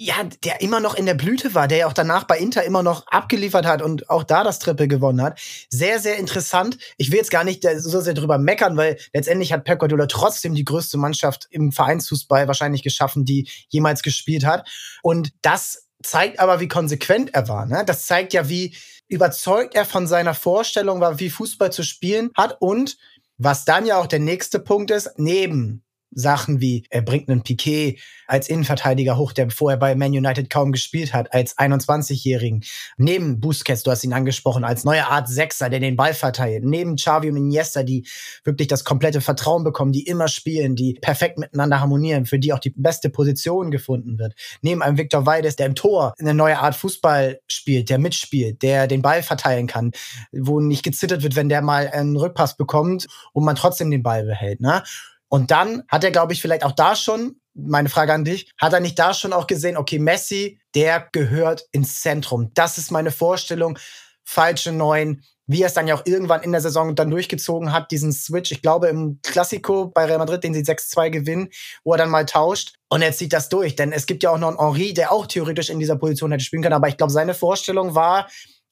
[0.01, 2.83] ja, der immer noch in der Blüte war, der ja auch danach bei Inter immer
[2.83, 5.41] noch abgeliefert hat und auch da das Triple gewonnen hat.
[5.69, 6.77] Sehr, sehr interessant.
[6.95, 10.55] Ich will jetzt gar nicht so sehr drüber meckern, weil letztendlich hat Pep Guardiola trotzdem
[10.55, 14.69] die größte Mannschaft im Vereinsfußball wahrscheinlich geschaffen, die jemals gespielt hat.
[15.03, 17.65] Und das zeigt aber, wie konsequent er war.
[17.65, 17.83] Ne?
[17.85, 18.77] Das zeigt ja, wie
[19.09, 22.57] überzeugt er von seiner Vorstellung war, wie Fußball zu spielen hat.
[22.61, 22.97] Und
[23.37, 27.99] was dann ja auch der nächste Punkt ist, neben Sachen wie, er bringt einen Piquet
[28.27, 32.63] als Innenverteidiger hoch, der vorher bei Man United kaum gespielt hat, als 21-Jährigen.
[32.97, 36.63] Neben Busquets, du hast ihn angesprochen, als neue Art Sechser, der den Ball verteilt.
[36.63, 38.07] Neben Xavi und Iniesta, die
[38.43, 42.59] wirklich das komplette Vertrauen bekommen, die immer spielen, die perfekt miteinander harmonieren, für die auch
[42.59, 44.35] die beste Position gefunden wird.
[44.61, 48.87] Neben einem Victor Valdes, der im Tor eine neue Art Fußball spielt, der mitspielt, der
[48.87, 49.91] den Ball verteilen kann,
[50.31, 54.25] wo nicht gezittert wird, wenn der mal einen Rückpass bekommt und man trotzdem den Ball
[54.25, 54.61] behält.
[54.61, 54.83] Ne?
[55.29, 58.73] Und dann hat er, glaube ich, vielleicht auch da schon, meine Frage an dich, hat
[58.73, 62.51] er nicht da schon auch gesehen, okay, Messi, der gehört ins Zentrum.
[62.53, 63.77] Das ist meine Vorstellung.
[64.23, 67.89] Falsche Neun, wie er es dann ja auch irgendwann in der Saison dann durchgezogen hat,
[67.89, 68.51] diesen Switch.
[68.51, 71.49] Ich glaube, im Klassiko bei Real Madrid, den sie 6-2 gewinnen,
[71.83, 72.75] wo er dann mal tauscht.
[72.89, 73.75] Und er zieht das durch.
[73.75, 76.43] Denn es gibt ja auch noch einen Henri, der auch theoretisch in dieser Position hätte
[76.43, 76.75] spielen können.
[76.75, 78.29] Aber ich glaube, seine Vorstellung war,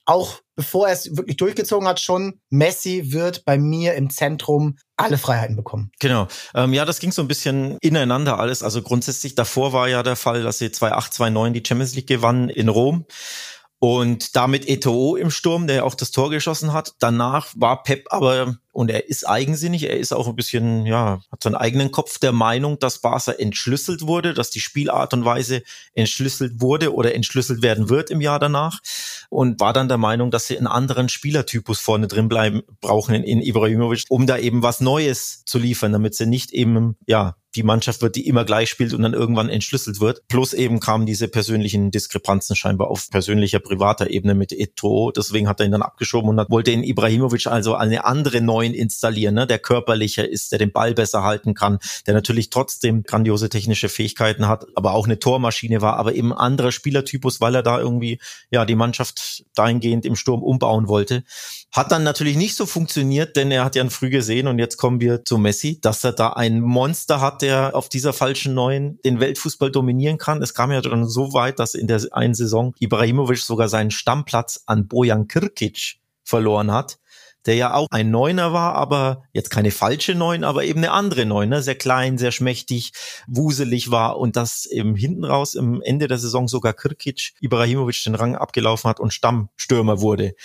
[0.08, 5.17] auch bevor er es wirklich durchgezogen hat, schon, Messi wird bei mir im Zentrum alle
[5.17, 5.91] Freiheiten bekommen.
[6.00, 6.28] Genau.
[6.56, 8.63] Ähm, ja, das ging so ein bisschen ineinander alles.
[8.63, 12.50] Also grundsätzlich davor war ja der Fall, dass sie 2-8, 2-9 die Champions League gewannen
[12.50, 13.06] in Rom.
[13.80, 16.96] Und damit Eto'o im Sturm, der auch das Tor geschossen hat.
[16.98, 21.44] Danach war Pep aber, und er ist eigensinnig, er ist auch ein bisschen, ja, hat
[21.44, 25.62] seinen eigenen Kopf der Meinung, dass Barca entschlüsselt wurde, dass die Spielart und Weise
[25.94, 28.80] entschlüsselt wurde oder entschlüsselt werden wird im Jahr danach.
[29.30, 33.24] Und war dann der Meinung, dass sie einen anderen Spielertypus vorne drin bleiben brauchen in,
[33.24, 37.63] in Ibrahimovic, um da eben was Neues zu liefern, damit sie nicht eben, ja, die
[37.63, 40.28] Mannschaft wird, die immer gleich spielt und dann irgendwann entschlüsselt wird.
[40.28, 45.12] Plus eben kamen diese persönlichen Diskrepanzen scheinbar auf persönlicher, privater Ebene mit Eto.
[45.12, 48.74] Deswegen hat er ihn dann abgeschoben und hat, wollte in Ibrahimovic also eine andere Neuen
[48.74, 49.48] installieren, ne?
[49.48, 54.48] der körperlicher ist, der den Ball besser halten kann, der natürlich trotzdem grandiose technische Fähigkeiten
[54.48, 58.20] hat, aber auch eine Tormaschine war, aber eben anderer Spielertypus, weil er da irgendwie
[58.52, 61.24] ja die Mannschaft dahingehend im Sturm umbauen wollte.
[61.72, 65.02] Hat dann natürlich nicht so funktioniert, denn er hat ja früh gesehen und jetzt kommen
[65.02, 69.20] wir zu Messi, dass er da ein Monster hat, er auf dieser falschen Neun den
[69.20, 70.42] Weltfußball dominieren kann.
[70.42, 74.64] Es kam ja dann so weit, dass in der einen Saison Ibrahimovic sogar seinen Stammplatz
[74.66, 76.98] an Bojan Kirkic verloren hat
[77.48, 81.26] der ja auch ein Neuner war, aber jetzt keine falsche Neun, aber eben eine andere
[81.26, 81.62] Neun, ne?
[81.62, 82.92] sehr klein, sehr schmächtig,
[83.26, 88.16] wuselig war und das eben hinten raus im Ende der Saison sogar Kirkic Ibrahimovic den
[88.16, 90.36] Rang abgelaufen hat und Stammstürmer wurde.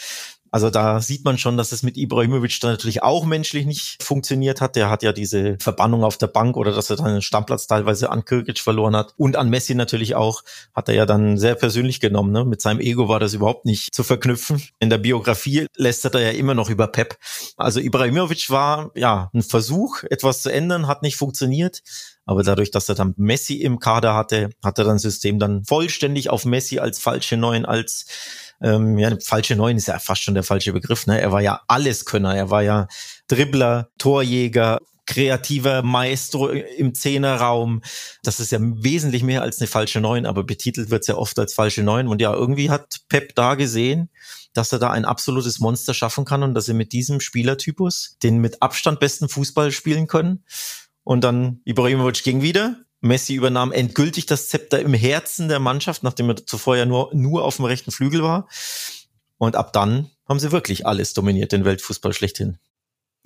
[0.53, 4.61] Also da sieht man schon, dass es mit Ibrahimovic dann natürlich auch menschlich nicht funktioniert
[4.61, 4.77] hat.
[4.77, 8.11] Der hat ja diese Verbannung auf der Bank oder dass er dann den Stammplatz teilweise
[8.11, 10.43] an Kirkic verloren hat und an Messi natürlich auch,
[10.75, 12.33] hat er ja dann sehr persönlich genommen.
[12.33, 12.45] Ne?
[12.45, 14.63] Mit seinem Ego war das überhaupt nicht zu verknüpfen.
[14.79, 17.17] In der Biografie lästert er ja immer noch über Pep.
[17.57, 21.83] Also Ibrahimovic war ja ein Versuch, etwas zu ändern, hat nicht funktioniert.
[22.25, 26.31] Aber dadurch, dass er dann Messi im Kader hatte, hat er dann System dann vollständig
[26.31, 28.07] auf Messi als falsche Neun, als
[28.63, 31.07] ähm, ja, falsche Neun ist ja fast schon der falsche Begriff.
[31.07, 31.21] Ne?
[31.21, 32.35] Er war ja Alleskönner.
[32.37, 32.87] Er war ja
[33.27, 37.83] Dribbler, Torjäger, kreativer Maestro im Zehnerraum.
[38.23, 41.39] Das ist ja wesentlich mehr als eine falsche Neun, aber betitelt wird es ja oft
[41.39, 42.09] als falsche Neun.
[42.09, 44.11] Und ja, irgendwie hat Pep da gesehen,
[44.55, 48.39] dass er da ein absolutes Monster schaffen kann und dass er mit diesem Spielertypus den
[48.39, 50.45] mit Abstand besten Fußball spielen können.
[51.05, 52.77] Und dann Ibrahimovic ging wieder.
[53.03, 57.45] Messi übernahm endgültig das Zepter im Herzen der Mannschaft, nachdem er zuvor ja nur, nur
[57.45, 58.49] auf dem rechten Flügel war.
[59.39, 62.59] Und ab dann haben sie wirklich alles dominiert, den Weltfußball schlechthin.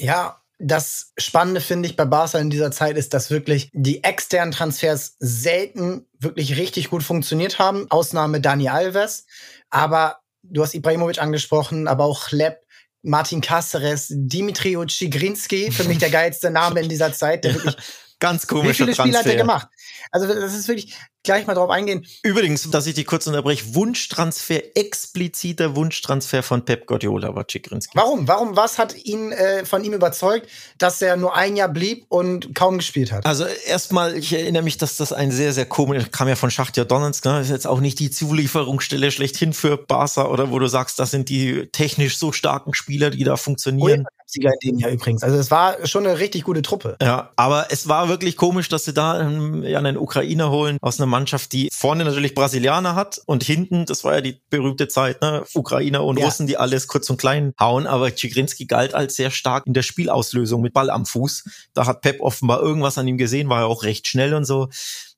[0.01, 4.53] Ja, das Spannende finde ich bei Barca in dieser Zeit ist, dass wirklich die externen
[4.53, 7.87] Transfers selten wirklich richtig gut funktioniert haben.
[7.91, 9.27] Ausnahme Dani Alves.
[9.69, 12.65] Aber du hast Ibrahimovic angesprochen, aber auch Lepp,
[13.03, 17.77] Martin Cáceres, Dimitri Chigrinski, für mich der geilste Name in dieser Zeit, der wirklich
[18.19, 19.69] Ganz komischer Wie viele Spiele hat er gemacht?
[20.11, 22.07] Also das ist wirklich gleich mal drauf eingehen.
[22.23, 27.99] Übrigens, dass ich die kurz unterbreche, Wunschtransfer, expliziter Wunschtransfer von Pep Guardiola war Czigrinski.
[27.99, 28.27] Warum?
[28.27, 28.57] Warum?
[28.57, 30.49] Was hat ihn äh, von ihm überzeugt,
[30.79, 33.27] dass er nur ein Jahr blieb und kaum gespielt hat?
[33.27, 36.85] Also erstmal, ich erinnere mich, dass das ein sehr, sehr komisch, kam ja von Schachtja
[36.85, 37.41] Donetsk, ne?
[37.41, 41.29] ist jetzt auch nicht die Zulieferungsstelle schlechthin für Barca oder wo du sagst, das sind
[41.29, 44.07] die technisch so starken Spieler, die da funktionieren.
[44.07, 45.23] Oh Sieger in dem Jahr übrigens.
[45.23, 46.97] Also es war schon eine richtig gute Truppe.
[47.01, 50.99] Ja, aber es war wirklich komisch, dass sie da ähm, ja, einen Ukrainer holen aus
[50.99, 55.23] einer Mannschaft, die vorne natürlich Brasilianer hat und hinten, das war ja die berühmte Zeit,
[55.23, 56.27] ne, Ukrainer und ja.
[56.27, 57.87] Russen, die alles kurz und klein hauen.
[57.87, 61.45] Aber Tschigrinski galt als sehr stark in der Spielauslösung mit Ball am Fuß.
[61.73, 64.69] Da hat Pep offenbar irgendwas an ihm gesehen, war ja auch recht schnell und so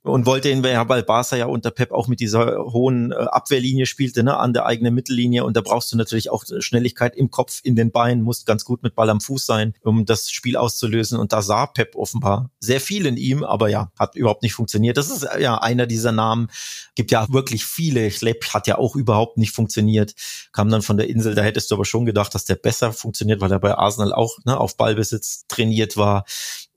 [0.02, 4.22] und wollte ihn, weil Barca ja unter Pep auch mit dieser hohen äh, Abwehrlinie spielte,
[4.22, 5.44] ne, an der eigenen Mittellinie.
[5.44, 8.82] Und da brauchst du natürlich auch Schnelligkeit im Kopf, in den Beinen, musst ganz gut
[8.82, 11.18] mit Ball am Fuß sein, um das Spiel auszulösen.
[11.18, 14.96] Und da sah Pep offenbar sehr viel in ihm, aber ja, hat überhaupt nicht funktioniert.
[14.96, 16.48] Das ist ja einer dieser Namen,
[16.94, 18.10] gibt ja wirklich viele.
[18.10, 20.14] Schlepp hat ja auch überhaupt nicht funktioniert,
[20.52, 23.40] kam dann von der Insel, da hättest du aber schon gedacht, dass der besser funktioniert,
[23.40, 26.24] weil er bei Arsenal auch ne, auf Ballbesitz trainiert war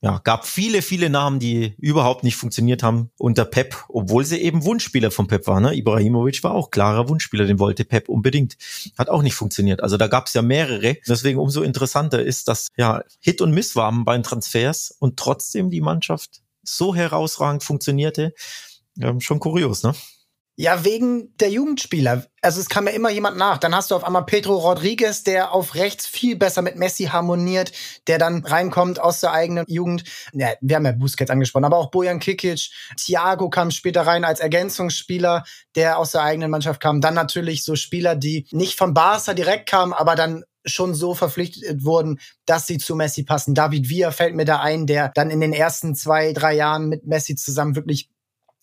[0.04, 4.66] ja, gab viele, viele Namen, die überhaupt nicht funktioniert haben unter Pep, obwohl sie eben
[4.66, 5.62] Wunschspieler von Pep waren.
[5.62, 5.76] Ne?
[5.76, 8.58] Ibrahimovic war auch klarer Wunschspieler, den wollte Pep unbedingt.
[8.98, 9.84] Hat auch nicht funktioniert.
[9.84, 10.98] Also da gab es ja mehrere.
[11.08, 15.70] Deswegen umso interessanter ist, dass ja Hit und Miss waren bei den Transfers und trotzdem
[15.70, 18.34] die Mannschaft so herausragend funktionierte.
[18.96, 19.94] Ja, schon kurios, ne?
[20.58, 22.26] Ja, wegen der Jugendspieler.
[22.42, 23.58] Also es kam ja immer jemand nach.
[23.58, 27.72] Dann hast du auf einmal Pedro Rodriguez, der auf rechts viel besser mit Messi harmoniert,
[28.08, 30.04] der dann reinkommt aus der eigenen Jugend.
[30.34, 32.70] Ja, wir haben ja Busquets angesprochen, aber auch Bojan Kikic.
[32.98, 37.02] Thiago kam später rein als Ergänzungsspieler, der aus der eigenen Mannschaft kam.
[37.02, 41.84] Dann natürlich so Spieler, die nicht von Barca direkt kamen, aber dann schon so verpflichtet
[41.84, 43.56] wurden, dass sie zu Messi passen.
[43.56, 47.08] David Villa fällt mir da ein, der dann in den ersten zwei, drei Jahren mit
[47.08, 48.10] Messi zusammen wirklich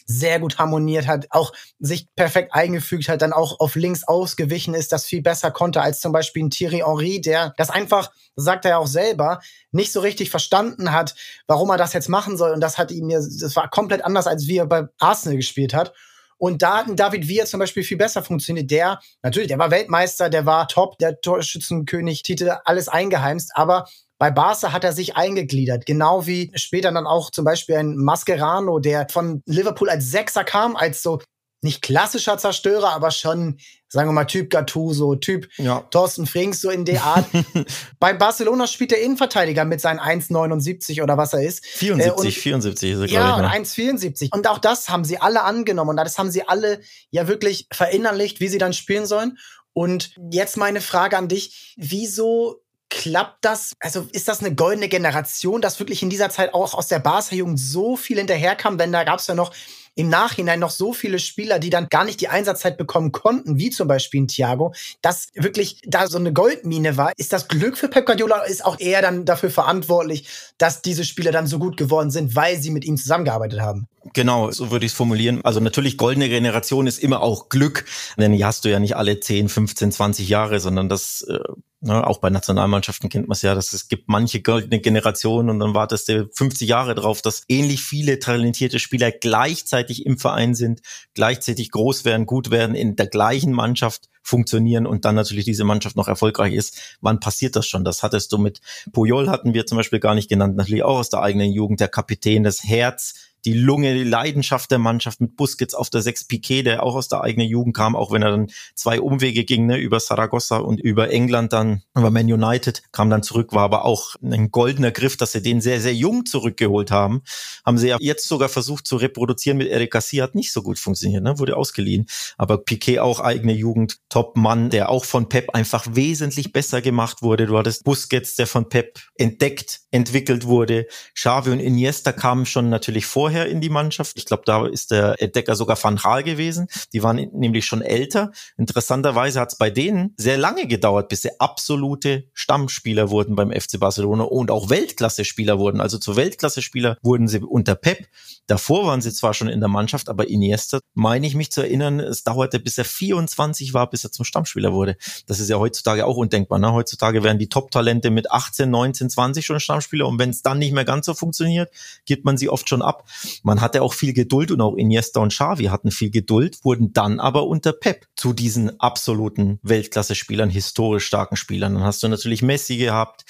[0.09, 4.91] sehr gut harmoniert hat, auch sich perfekt eingefügt hat, dann auch auf links ausgewichen ist,
[4.91, 8.73] das viel besser konnte als zum Beispiel ein Thierry Henry, der das einfach, sagt er
[8.73, 9.41] ja auch selber,
[9.71, 11.15] nicht so richtig verstanden hat,
[11.47, 12.53] warum er das jetzt machen soll.
[12.53, 15.93] Und das hat ihm, das war komplett anders, als wie er bei Arsenal gespielt hat.
[16.39, 18.71] Und da hat David Villa zum Beispiel viel besser funktioniert.
[18.71, 23.89] Der, natürlich, der war Weltmeister, der war top, der Torschützenkönig-Titel, alles eingeheimst, aber
[24.19, 28.81] bei Barca hat er sich eingegliedert, genau wie später dann auch zum Beispiel ein Mascherano,
[28.81, 31.21] der von Liverpool als Sechser kam, als so
[31.61, 35.81] nicht klassischer Zerstörer, aber schon, sagen wir mal, Typ Gattuso, Typ ja.
[35.91, 37.27] Thorsten Frings, so in der Art.
[37.99, 41.67] Bei Barcelona spielt der Innenverteidiger mit seinen 1,79 oder was er ist.
[41.67, 43.77] 74, äh, und, 74 ist er, glaube ja, ich.
[43.77, 44.29] Ja, 1,74.
[44.37, 48.41] Und auch das haben sie alle angenommen und das haben sie alle ja wirklich verinnerlicht,
[48.41, 49.37] wie sie dann spielen sollen.
[49.73, 53.75] Und jetzt meine Frage an dich, wieso klappt das?
[53.81, 57.59] Also ist das eine goldene Generation, dass wirklich in dieser Zeit auch aus der Barca-Jugend
[57.59, 58.79] so viel hinterherkam?
[58.79, 59.53] Denn da gab es ja noch
[59.99, 63.71] im Nachhinein noch so viele Spieler, die dann gar nicht die Einsatzzeit bekommen konnten, wie
[63.71, 67.11] zum Beispiel ein Thiago, dass wirklich da so eine Goldmine war.
[67.17, 71.33] Ist das Glück für Pep Guardiola, ist auch er dann dafür verantwortlich, dass diese Spieler
[71.33, 73.89] dann so gut geworden sind, weil sie mit ihm zusammengearbeitet haben?
[74.15, 75.45] Genau, so würde ich es formulieren.
[75.45, 77.85] Also natürlich, goldene Generation ist immer auch Glück,
[78.17, 81.41] denn die hast du ja nicht alle 10, 15, 20 Jahre, sondern das äh,
[81.81, 85.61] Ne, auch bei Nationalmannschaften kennt man es ja, dass es gibt manche goldene Generationen und
[85.61, 90.81] dann wartest du 50 Jahre drauf, dass ähnlich viele talentierte Spieler gleichzeitig im Verein sind,
[91.15, 95.97] gleichzeitig groß werden, gut werden, in der gleichen Mannschaft funktionieren und dann natürlich diese Mannschaft
[95.97, 96.99] noch erfolgreich ist.
[97.01, 97.85] Wann passiert das schon?
[97.85, 98.61] Das hattest du mit
[98.93, 101.89] Puyol hatten wir zum Beispiel gar nicht genannt, natürlich auch aus der eigenen Jugend, der
[101.89, 103.15] Kapitän, das Herz,
[103.49, 107.09] die Lunge, die Leidenschaft der Mannschaft mit Busquets auf der 6 Piquet, der auch aus
[107.09, 110.81] der eigenen Jugend kam, auch wenn er dann zwei Umwege ging, ne, über Saragossa und
[110.81, 115.17] über England dann, über Man United, kam dann zurück, war aber auch ein goldener Griff,
[115.17, 117.23] dass sie den sehr, sehr jung zurückgeholt haben.
[117.65, 120.79] Haben sie ja jetzt sogar versucht zu reproduzieren mit Eric Garcia, hat nicht so gut
[120.79, 122.07] funktioniert, ne, wurde ausgeliehen.
[122.37, 127.47] Aber Piquet auch eigene Jugend, Top-Mann, der auch von Pep einfach wesentlich besser gemacht wurde.
[127.47, 130.87] Du hattest Busquets, der von Pep entdeckt, entwickelt wurde.
[131.15, 134.17] Xavi und Iniesta kamen schon natürlich vorher vorher in die Mannschaft.
[134.17, 136.69] Ich glaube, da ist der Entdecker sogar Van Gaal gewesen.
[136.93, 138.33] Die waren nämlich schon älter.
[138.57, 143.79] Interessanterweise hat es bei denen sehr lange gedauert, bis sie absolute Stammspieler wurden beim FC
[143.79, 145.81] Barcelona und auch Weltklasse-Spieler wurden.
[145.81, 148.09] Also zu Weltklasse-Spieler wurden sie unter Pep.
[148.47, 152.01] Davor waren sie zwar schon in der Mannschaft, aber Iniesta, meine ich mich zu erinnern,
[152.01, 154.97] es dauerte, bis er 24 war, bis er zum Stammspieler wurde.
[155.27, 156.59] Das ist ja heutzutage auch undenkbar.
[156.59, 156.73] Ne?
[156.73, 160.73] Heutzutage werden die Top-Talente mit 18, 19, 20 schon Stammspieler und wenn es dann nicht
[160.73, 161.71] mehr ganz so funktioniert,
[162.07, 163.05] gibt man sie oft schon ab.
[163.43, 167.21] Man hatte auch viel Geduld und auch Iniesta und Xavi hatten viel Geduld, wurden dann
[167.21, 171.75] aber unter Pep zu diesen absoluten Weltklasse-Spielern, historisch starken Spielern.
[171.75, 173.25] Dann hast du natürlich Messi gehabt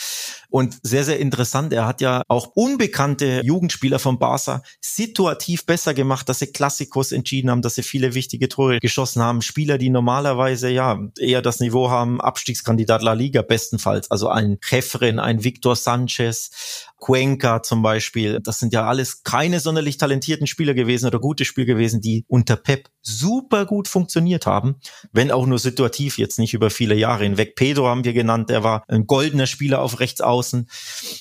[0.50, 6.28] und sehr, sehr interessant, er hat ja auch unbekannte Jugendspieler von Barca situativ besser gemacht,
[6.28, 9.42] dass sie Klassikos entschieden haben, dass sie viele wichtige Tore geschossen haben.
[9.42, 14.10] Spieler, die normalerweise ja eher das Niveau haben, Abstiegskandidat La Liga bestenfalls.
[14.10, 16.50] Also ein Jefren, ein Victor Sanchez,
[16.96, 18.40] Cuenca zum Beispiel.
[18.40, 22.56] Das sind ja alles keine sonderlich talentierten Spieler gewesen oder gute Spieler gewesen, die unter
[22.56, 24.80] Pep super gut funktioniert haben,
[25.12, 27.54] wenn auch nur situativ, jetzt nicht über viele Jahre hinweg.
[27.54, 30.20] Pedro haben wir genannt, der war ein goldener Spieler auf rechts.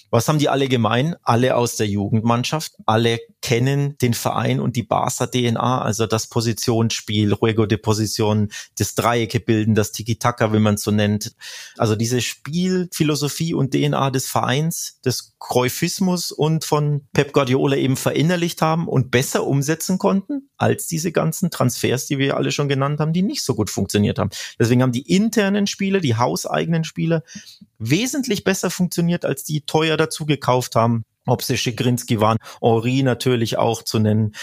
[0.10, 1.16] Was haben die alle gemein?
[1.22, 7.34] Alle aus der Jugendmannschaft, alle kennen den Verein und die Barca DNA, also das Positionsspiel,
[7.34, 11.36] Ruego de Position, das Dreiecke bilden, das Tiki-Taka, wie man es so nennt.
[11.78, 18.47] Also diese Spielphilosophie und DNA des Vereins, des Kreufismus und von Pep Guardiola eben verinnerlicht
[18.62, 23.14] haben und besser umsetzen konnten als diese ganzen Transfers, die wir alle schon genannt haben,
[23.14, 24.30] die nicht so gut funktioniert haben.
[24.60, 27.24] Deswegen haben die internen Spieler, die hauseigenen Spieler
[27.78, 33.58] wesentlich besser funktioniert, als die teuer dazu gekauft haben ob sie Schikrinski waren, Henri natürlich
[33.58, 34.34] auch zu nennen,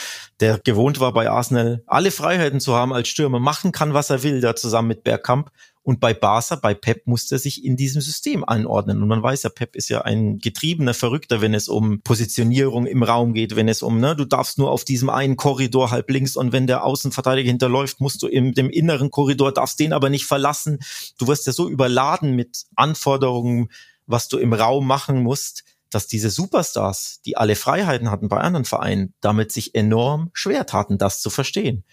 [0.40, 4.23] der gewohnt war bei Arsenal alle Freiheiten zu haben als Stürmer, machen kann, was er
[4.23, 5.51] will, da zusammen mit Bergkamp.
[5.85, 9.03] Und bei Barca, bei Pep musste er sich in diesem System anordnen.
[9.03, 13.03] Und man weiß ja, Pep ist ja ein getriebener Verrückter, wenn es um Positionierung im
[13.03, 16.37] Raum geht, wenn es um, ne, du darfst nur auf diesem einen Korridor halb links
[16.37, 20.25] und wenn der Außenverteidiger hinterläuft, musst du in dem inneren Korridor, darfst den aber nicht
[20.25, 20.79] verlassen.
[21.18, 23.68] Du wirst ja so überladen mit Anforderungen,
[24.07, 28.64] was du im Raum machen musst, dass diese Superstars, die alle Freiheiten hatten bei anderen
[28.64, 31.85] Vereinen, damit sich enorm schwer taten, das zu verstehen.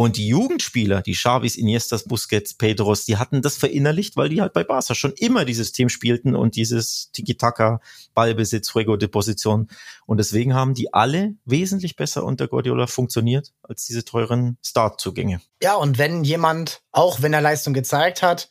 [0.00, 4.54] Und die Jugendspieler, die Xavis, Iniestas, Busquets, Pedros, die hatten das verinnerlicht, weil die halt
[4.54, 7.82] bei Barca schon immer dieses Team spielten und dieses Tiki-Taka,
[8.14, 9.68] Ballbesitz, Fuego de Position.
[10.06, 15.42] Und deswegen haben die alle wesentlich besser unter Guardiola funktioniert als diese teuren Startzugänge.
[15.62, 18.48] Ja, und wenn jemand, auch wenn er Leistung gezeigt hat,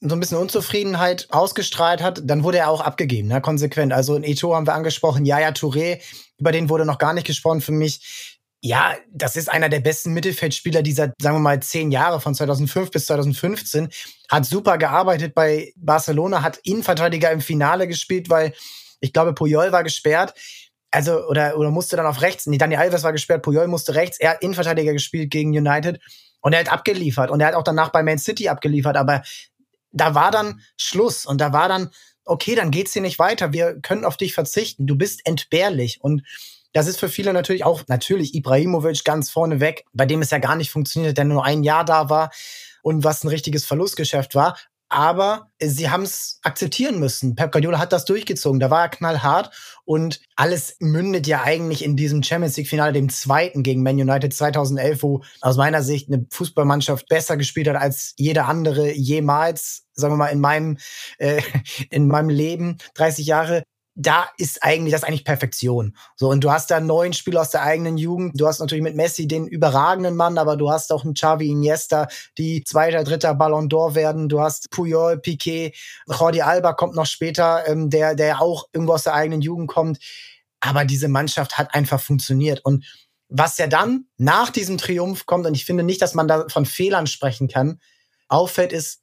[0.00, 3.92] so ein bisschen Unzufriedenheit ausgestrahlt hat, dann wurde er auch abgegeben, ne, konsequent.
[3.92, 6.00] Also in Eto haben wir angesprochen, Yaya Touré,
[6.38, 10.12] über den wurde noch gar nicht gesprochen für mich ja, das ist einer der besten
[10.14, 13.88] Mittelfeldspieler dieser, sagen wir mal, zehn Jahre von 2005 bis 2015.
[14.28, 18.52] Hat super gearbeitet bei Barcelona, hat Innenverteidiger im Finale gespielt, weil
[19.00, 20.34] ich glaube, Puyol war gesperrt.
[20.90, 22.46] Also, oder, oder musste dann auf rechts.
[22.46, 24.18] Nee, Daniel Alves war gesperrt, Puyol musste rechts.
[24.18, 26.00] Er hat Innenverteidiger gespielt gegen United.
[26.40, 27.30] Und er hat abgeliefert.
[27.30, 28.96] Und er hat auch danach bei Man City abgeliefert.
[28.96, 29.22] Aber
[29.92, 31.26] da war dann Schluss.
[31.26, 31.90] Und da war dann,
[32.24, 33.52] okay, dann geht's hier nicht weiter.
[33.52, 34.86] Wir können auf dich verzichten.
[34.86, 36.00] Du bist entbehrlich.
[36.00, 36.22] Und
[36.78, 40.38] das ist für viele natürlich auch, natürlich Ibrahimovic ganz vorne weg, bei dem es ja
[40.38, 42.30] gar nicht funktioniert, der nur ein Jahr da war
[42.82, 44.56] und was ein richtiges Verlustgeschäft war.
[44.88, 47.34] Aber sie haben es akzeptieren müssen.
[47.34, 48.60] Pep Guardiola hat das durchgezogen.
[48.60, 49.50] Da war er knallhart
[49.84, 54.32] und alles mündet ja eigentlich in diesem Champions League Finale, dem zweiten gegen Man United
[54.32, 60.12] 2011, wo aus meiner Sicht eine Fußballmannschaft besser gespielt hat als jede andere jemals, sagen
[60.12, 60.78] wir mal in meinem
[61.18, 61.42] äh,
[61.90, 63.64] in meinem Leben 30 Jahre
[64.00, 65.96] da ist eigentlich, das ist eigentlich Perfektion.
[66.14, 68.40] So, und du hast da neun Spieler aus der eigenen Jugend.
[68.40, 72.06] Du hast natürlich mit Messi den überragenden Mann, aber du hast auch einen Xavi Iniesta,
[72.38, 74.28] die zweiter, dritter Ballon d'Or werden.
[74.28, 75.74] Du hast Puyol, Piquet,
[76.08, 79.98] Jordi Alba kommt noch später, ähm, der, der auch irgendwo aus der eigenen Jugend kommt.
[80.60, 82.64] Aber diese Mannschaft hat einfach funktioniert.
[82.64, 82.84] Und
[83.28, 86.66] was ja dann nach diesem Triumph kommt, und ich finde nicht, dass man da von
[86.66, 87.80] Fehlern sprechen kann,
[88.28, 89.02] auffällt, ist,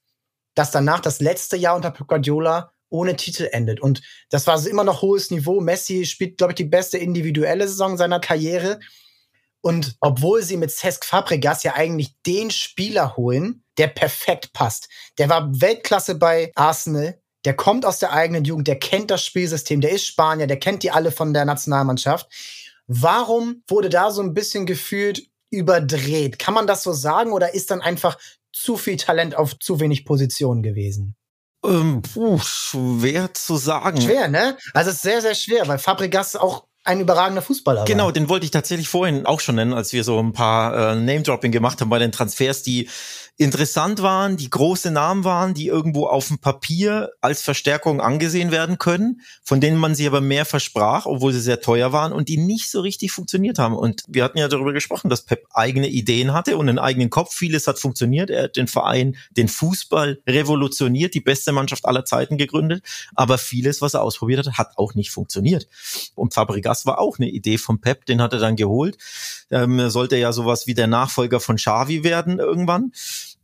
[0.54, 3.80] dass danach das letzte Jahr unter Pep Guardiola ohne Titel endet.
[3.80, 5.62] Und das war immer noch hohes Niveau.
[5.62, 8.80] Messi spielt, glaube ich, die beste individuelle Saison seiner Karriere.
[9.62, 14.90] Und obwohl sie mit Cesc Fabregas ja eigentlich den Spieler holen, der perfekt passt.
[15.18, 17.20] Der war Weltklasse bei Arsenal.
[17.46, 20.82] Der kommt aus der eigenen Jugend, der kennt das Spielsystem, der ist Spanier, der kennt
[20.82, 22.28] die alle von der Nationalmannschaft.
[22.88, 26.40] Warum wurde da so ein bisschen gefühlt überdreht?
[26.40, 28.18] Kann man das so sagen oder ist dann einfach
[28.52, 31.16] zu viel Talent auf zu wenig Positionen gewesen?
[31.68, 34.02] Ähm, puh, schwer zu sagen.
[34.02, 34.58] Schwer, ne?
[34.74, 37.86] Also es ist sehr, sehr schwer, weil Fabregas auch ein überragender Fußballer war.
[37.86, 40.96] Genau, den wollte ich tatsächlich vorhin auch schon nennen, als wir so ein paar äh,
[40.96, 42.88] Name-Dropping gemacht haben bei den Transfers, die
[43.38, 48.78] interessant waren, die große Namen waren, die irgendwo auf dem Papier als Verstärkung angesehen werden
[48.78, 52.38] können, von denen man sich aber mehr versprach, obwohl sie sehr teuer waren und die
[52.38, 53.76] nicht so richtig funktioniert haben.
[53.76, 57.34] Und wir hatten ja darüber gesprochen, dass Pep eigene Ideen hatte und einen eigenen Kopf.
[57.36, 58.30] Vieles hat funktioniert.
[58.30, 62.84] Er hat den Verein, den Fußball revolutioniert, die beste Mannschaft aller Zeiten gegründet.
[63.16, 65.68] Aber vieles, was er ausprobiert hat, hat auch nicht funktioniert.
[66.16, 68.98] Und Fabregas war auch eine Idee von Pep, den hat er dann geholt.
[69.52, 72.92] Ähm, sollte ja sowas wie der Nachfolger von Xavi werden irgendwann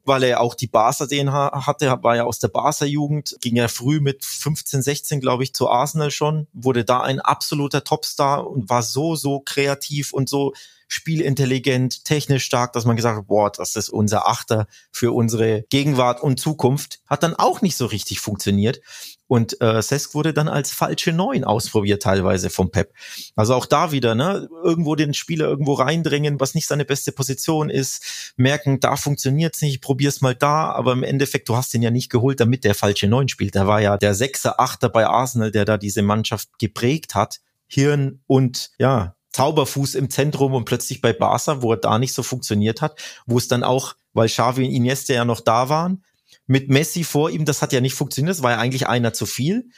[0.04, 3.68] weil er auch die Barca den hatte, war ja aus der Barca Jugend, ging ja
[3.68, 8.70] früh mit 15, 16, glaube ich, zu Arsenal schon, wurde da ein absoluter Topstar und
[8.70, 10.54] war so, so kreativ und so
[10.92, 16.22] spielintelligent, technisch stark, dass man gesagt hat, boah, das ist unser Achter für unsere Gegenwart
[16.22, 17.00] und Zukunft.
[17.08, 18.82] Hat dann auch nicht so richtig funktioniert.
[19.28, 22.94] Und äh, Sesk wurde dann als falsche Neun ausprobiert teilweise vom Pep.
[23.38, 27.70] Also auch da wieder, ne, irgendwo den Spieler irgendwo reindrängen, was nicht seine beste Position
[27.70, 31.92] ist, merken, da funktioniert's nicht, probier's mal da, aber im Endeffekt, du hast ihn ja
[31.92, 33.56] nicht geholt, damit der falsche Neun spielt.
[33.56, 37.40] Der war ja der Sechser, Achter bei Arsenal, der da diese Mannschaft geprägt hat.
[37.68, 42.24] Hirn und ja, Zauberfuß im Zentrum und plötzlich bei Barca, wo er da nicht so
[42.24, 46.04] funktioniert hat, wo es dann auch, weil Xavi und Iniesta ja noch da waren,
[46.48, 49.26] mit Messi vor ihm, das hat ja nicht funktioniert, das war ja eigentlich einer zu
[49.26, 49.70] viel.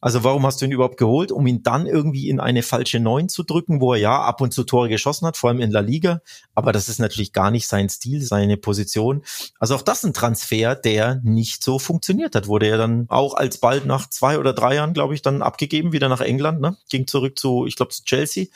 [0.00, 3.28] Also warum hast du ihn überhaupt geholt, um ihn dann irgendwie in eine falsche Neun
[3.28, 5.80] zu drücken, wo er ja ab und zu Tore geschossen hat, vor allem in La
[5.80, 6.20] Liga,
[6.54, 9.22] aber das ist natürlich gar nicht sein Stil, seine Position.
[9.58, 13.86] Also auch das ein Transfer, der nicht so funktioniert hat, wurde er dann auch alsbald
[13.86, 16.76] nach zwei oder drei Jahren, glaube ich, dann abgegeben, wieder nach England, ne?
[16.88, 18.46] ging zurück zu, ich glaube, zu Chelsea.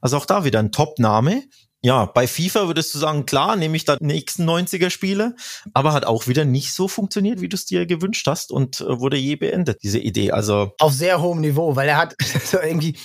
[0.00, 1.42] Also auch da wieder ein Top-Name,
[1.86, 5.36] ja, bei FIFA würdest du sagen, klar, nehme ich da nächsten 90er Spiele,
[5.72, 8.98] aber hat auch wieder nicht so funktioniert, wie du es dir gewünscht hast und äh,
[8.98, 10.32] wurde je beendet, diese Idee.
[10.32, 12.16] Also auf sehr hohem Niveau, weil er hat
[12.52, 12.96] irgendwie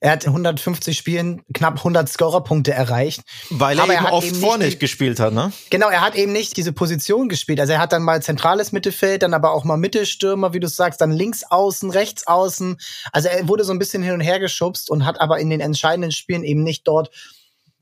[0.00, 3.22] er hat 150 Spielen knapp 100 Scorerpunkte erreicht.
[3.50, 5.50] Weil er aber eben er oft eben vorne nicht, gespielt hat, ne?
[5.70, 7.58] Genau, er hat eben nicht diese Position gespielt.
[7.58, 11.00] Also er hat dann mal zentrales Mittelfeld, dann aber auch mal Mittelstürmer, wie du sagst,
[11.00, 12.76] dann links außen, rechts außen.
[13.10, 15.58] Also er wurde so ein bisschen hin und her geschubst und hat aber in den
[15.58, 17.10] entscheidenden Spielen eben nicht dort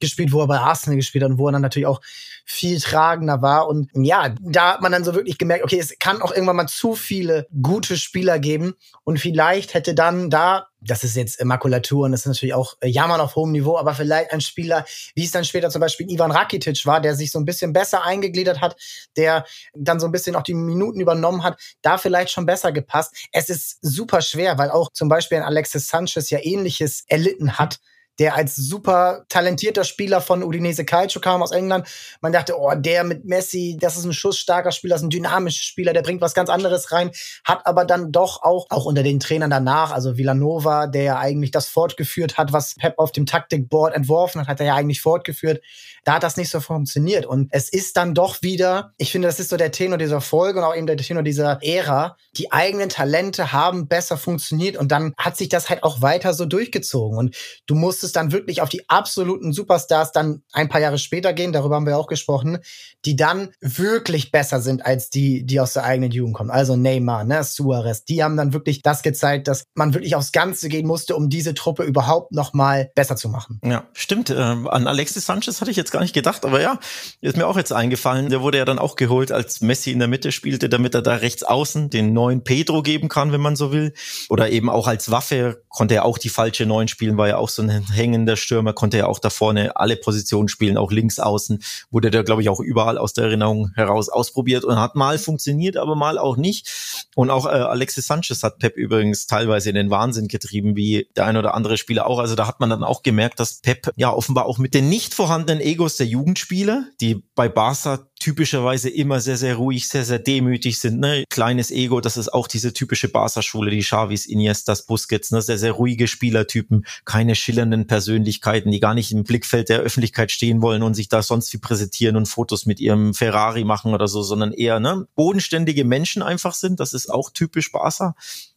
[0.01, 2.01] gespielt, wo er bei Arsenal gespielt hat und wo er dann natürlich auch
[2.49, 3.67] viel tragender war.
[3.67, 6.69] Und ja, da hat man dann so wirklich gemerkt, okay, es kann auch irgendwann mal
[6.69, 8.75] zu viele gute Spieler geben.
[9.03, 13.21] Und vielleicht hätte dann da, das ist jetzt Makulatur und das ist natürlich auch Jammern
[13.21, 14.85] auf hohem Niveau, aber vielleicht ein Spieler,
[15.17, 18.05] wie es dann später zum Beispiel Ivan Rakitic war, der sich so ein bisschen besser
[18.05, 18.77] eingegliedert hat,
[19.17, 19.45] der
[19.75, 23.13] dann so ein bisschen auch die Minuten übernommen hat, da vielleicht schon besser gepasst.
[23.33, 27.81] Es ist super schwer, weil auch zum Beispiel ein Alexis Sanchez ja ähnliches erlitten hat
[28.19, 31.87] der als super talentierter Spieler von Udinese Calcio kam aus England.
[32.21, 35.63] Man dachte, oh, der mit Messi, das ist ein schussstarker Spieler, das ist ein dynamischer
[35.63, 37.11] Spieler, der bringt was ganz anderes rein,
[37.45, 41.51] hat aber dann doch auch, auch unter den Trainern danach, also Villanova, der ja eigentlich
[41.51, 45.63] das fortgeführt hat, was Pep auf dem Taktikboard entworfen hat, hat er ja eigentlich fortgeführt.
[46.05, 47.27] Da hat das nicht so funktioniert.
[47.27, 50.61] Und es ist dann doch wieder, ich finde, das ist so der Tenor dieser Folge
[50.61, 52.17] und auch eben der Tenor dieser Ära.
[52.37, 56.47] Die eigenen Talente haben besser funktioniert und dann hat sich das halt auch weiter so
[56.47, 57.19] durchgezogen.
[57.19, 57.37] Und
[57.67, 61.53] du musst es dann wirklich auf die absoluten Superstars dann ein paar Jahre später gehen,
[61.53, 62.59] darüber haben wir auch gesprochen,
[63.05, 66.51] die dann wirklich besser sind als die, die aus der eigenen Jugend kommen.
[66.51, 70.69] Also Neymar, ne, Suarez, die haben dann wirklich das gezeigt, dass man wirklich aufs Ganze
[70.69, 73.61] gehen musste, um diese Truppe überhaupt noch mal besser zu machen.
[73.65, 74.31] Ja, stimmt.
[74.31, 76.79] Äh, an Alexis Sanchez hatte ich jetzt gar nicht gedacht, aber ja,
[77.21, 78.31] ist mir auch jetzt eingefallen.
[78.31, 81.17] Der wurde ja dann auch geholt, als Messi in der Mitte spielte, damit er da
[81.17, 83.93] rechts außen den neuen Pedro geben kann, wenn man so will.
[84.29, 87.49] Oder eben auch als Waffe konnte er auch die falsche Neun spielen, war ja auch
[87.49, 91.63] so ein hängender Stürmer, konnte ja auch da vorne alle Positionen spielen, auch links außen,
[91.91, 95.77] wurde der, glaube ich, auch überall aus der Erinnerung heraus ausprobiert und hat mal funktioniert,
[95.77, 97.07] aber mal auch nicht.
[97.15, 101.27] Und auch äh, Alexis Sanchez hat Pep übrigens teilweise in den Wahnsinn getrieben, wie der
[101.27, 102.19] ein oder andere Spieler auch.
[102.19, 105.15] Also da hat man dann auch gemerkt, dass Pep ja offenbar auch mit den nicht
[105.15, 110.81] vorhandenen Egos der Jugendspieler, die bei Barca typischerweise immer sehr, sehr ruhig, sehr, sehr demütig
[110.81, 110.99] sind.
[110.99, 111.23] Ne?
[111.31, 115.41] Kleines Ego, das ist auch diese typische Barca-Schule, die Xavis, Iniestas, Busquets, ne?
[115.41, 120.61] sehr, sehr ruhige Spielertypen, keine schillernden Persönlichkeiten, die gar nicht im Blickfeld der Öffentlichkeit stehen
[120.61, 124.25] wollen und sich da sonst wie präsentieren und Fotos mit ihrem Ferrari machen oder so,
[124.25, 125.07] sondern eher ne?
[125.15, 126.81] bodenständige Menschen einfach sind.
[126.81, 128.17] Das ist auch typisch Barca.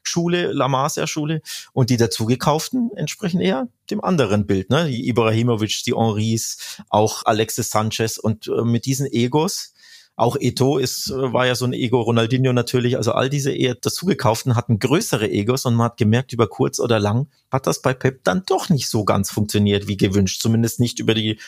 [0.10, 1.42] Schule, La Masia-Schule
[1.74, 4.88] und die dazugekauften entsprechen eher dem anderen Bild, ne?
[4.88, 6.58] Die Ibrahimovic, die Henris,
[6.90, 9.74] auch Alexis Sanchez und äh, mit diesen Egos.
[10.16, 13.76] Auch Eto ist, äh, war ja so ein Ego, Ronaldinho natürlich, also all diese eher
[13.76, 17.94] dazugekauften hatten größere Egos und man hat gemerkt, über kurz oder lang hat das bei
[17.94, 21.40] Pep dann doch nicht so ganz funktioniert wie gewünscht, zumindest nicht über die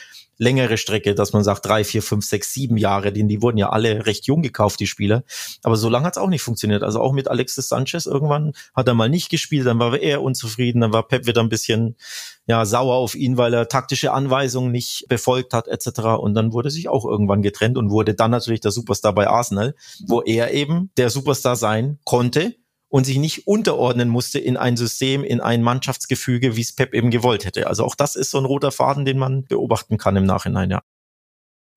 [0.42, 3.70] längere Strecke, dass man sagt drei, vier, fünf, sechs, sieben Jahre, denn die wurden ja
[3.70, 5.24] alle recht jung gekauft, die Spieler.
[5.62, 6.82] Aber so lange hat es auch nicht funktioniert.
[6.82, 10.82] Also auch mit Alexis Sanchez irgendwann hat er mal nicht gespielt, dann war er unzufrieden,
[10.82, 11.96] dann war Pep wieder ein bisschen
[12.48, 16.00] ja sauer auf ihn, weil er taktische Anweisungen nicht befolgt hat etc.
[16.20, 19.76] Und dann wurde sich auch irgendwann getrennt und wurde dann natürlich der Superstar bei Arsenal,
[20.08, 22.56] wo er eben der Superstar sein konnte
[22.92, 27.10] und sich nicht unterordnen musste in ein System, in ein Mannschaftsgefüge, wie es Pep eben
[27.10, 27.68] gewollt hätte.
[27.68, 30.82] Also auch das ist so ein roter Faden, den man beobachten kann im Nachhinein, ja.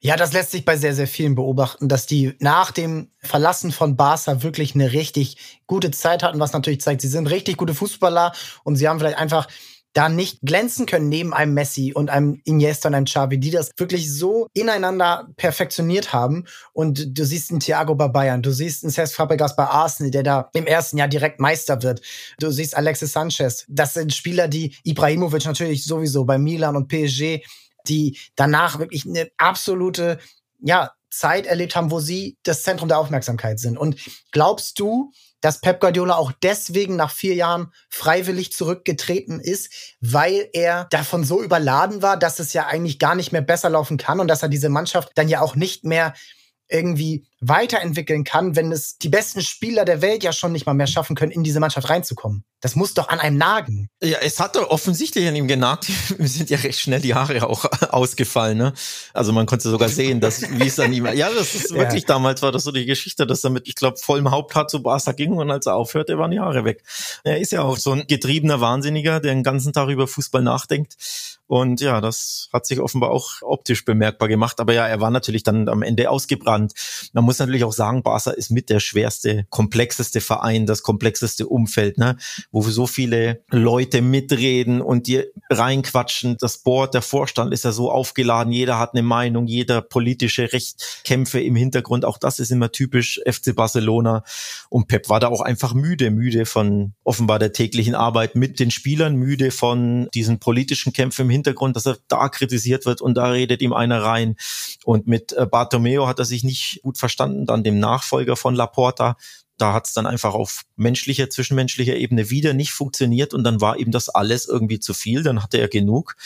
[0.01, 3.97] Ja, das lässt sich bei sehr, sehr vielen beobachten, dass die nach dem Verlassen von
[3.97, 5.37] Barca wirklich eine richtig
[5.67, 8.33] gute Zeit hatten, was natürlich zeigt, sie sind richtig gute Fußballer
[8.65, 9.47] und sie haben vielleicht einfach
[9.95, 13.71] da nicht glänzen können neben einem Messi und einem Iniesta und einem Xavi, die das
[13.77, 16.45] wirklich so ineinander perfektioniert haben.
[16.73, 20.25] Und du siehst einen Thiago bei Bayern, du siehst einen Cesc Fabregas bei Arsenal, der
[20.25, 22.03] da im ersten Jahr direkt Meister wird.
[22.41, 23.65] Du siehst Alexis Sanchez.
[23.69, 27.47] Das sind Spieler, die Ibrahimovic natürlich sowieso bei Milan und PSG,
[27.87, 30.19] die danach wirklich eine absolute,
[30.61, 33.79] ja, Zeit erlebt haben, wo sie das Zentrum der Aufmerksamkeit sind.
[33.79, 33.97] Und
[34.33, 35.13] glaubst du,
[35.45, 41.43] dass Pep Guardiola auch deswegen nach vier Jahren freiwillig zurückgetreten ist, weil er davon so
[41.43, 44.49] überladen war, dass es ja eigentlich gar nicht mehr besser laufen kann und dass er
[44.49, 46.15] diese Mannschaft dann ja auch nicht mehr
[46.71, 50.87] irgendwie weiterentwickeln kann, wenn es die besten Spieler der Welt ja schon nicht mal mehr
[50.87, 52.45] schaffen können, in diese Mannschaft reinzukommen.
[52.61, 53.91] Das muss doch an einem nagen.
[54.03, 55.87] Ja, es hat doch offensichtlich an ihm genagt.
[56.19, 58.73] Wir sind ja recht schnell die Haare auch ausgefallen, ne?
[59.13, 62.09] Also man konnte sogar sehen, dass, wie es an ihm, ja, das ist wirklich ja.
[62.09, 65.13] damals war das so die Geschichte, dass er mit, ich glaube, vollem Haupthaar zu Barca
[65.13, 66.83] ging und als er aufhörte, waren die Haare weg.
[67.23, 70.97] Er ist ja auch so ein getriebener Wahnsinniger, der den ganzen Tag über Fußball nachdenkt.
[71.47, 74.61] Und ja, das hat sich offenbar auch optisch bemerkbar gemacht.
[74.61, 76.73] Aber ja, er war natürlich dann am Ende ausgebrannt.
[77.13, 81.99] Man muss natürlich auch sagen, Barca ist mit der schwerste, komplexeste Verein, das komplexeste Umfeld,
[81.99, 82.17] ne?
[82.51, 86.37] wo so viele Leute mitreden und dir reinquatschen.
[86.41, 91.41] Das Board, der Vorstand ist ja so aufgeladen, jeder hat eine Meinung, jeder politische Rechtkämpfe
[91.41, 92.07] im Hintergrund.
[92.07, 94.25] Auch das ist immer typisch FC Barcelona.
[94.71, 98.71] Und Pep war da auch einfach müde, müde von offenbar der täglichen Arbeit mit den
[98.71, 103.27] Spielern, müde von diesen politischen Kämpfen im Hintergrund, dass er da kritisiert wird und da
[103.27, 104.37] redet ihm einer rein.
[104.85, 109.17] Und mit äh, Bartomeo hat er sich nicht gut verstanden, dann dem Nachfolger von Laporta.
[109.59, 113.77] Da hat es dann einfach auf menschlicher, zwischenmenschlicher Ebene wieder nicht funktioniert und dann war
[113.79, 115.23] ihm das alles irgendwie zu viel.
[115.23, 116.17] Dann hatte er genug.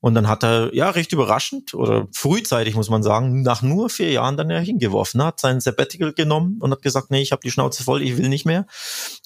[0.00, 4.12] Und dann hat er, ja, recht überraschend oder frühzeitig, muss man sagen, nach nur vier
[4.12, 7.50] Jahren dann ja hingeworfen, hat seinen Sabbatical genommen und hat gesagt, nee, ich habe die
[7.50, 8.66] Schnauze voll, ich will nicht mehr.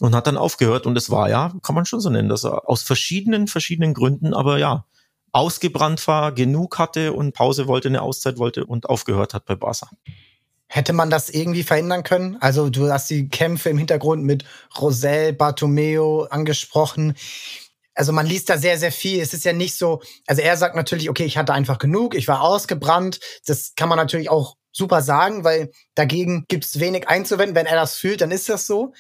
[0.00, 0.86] Und hat dann aufgehört.
[0.86, 4.32] Und es war ja, kann man schon so nennen, dass er aus verschiedenen, verschiedenen Gründen,
[4.32, 4.86] aber ja,
[5.32, 9.90] ausgebrannt war, genug hatte und Pause wollte, eine Auszeit wollte und aufgehört hat bei Barca.
[10.66, 12.36] Hätte man das irgendwie verhindern können?
[12.40, 14.44] Also du hast die Kämpfe im Hintergrund mit
[14.80, 17.16] Rosell, Bartomeo angesprochen.
[17.94, 19.20] Also man liest da sehr, sehr viel.
[19.20, 22.28] Es ist ja nicht so, also er sagt natürlich, okay, ich hatte einfach genug, ich
[22.28, 23.18] war ausgebrannt.
[23.46, 27.56] Das kann man natürlich auch super sagen, weil dagegen gibt es wenig einzuwenden.
[27.56, 28.92] Wenn er das fühlt, dann ist das so.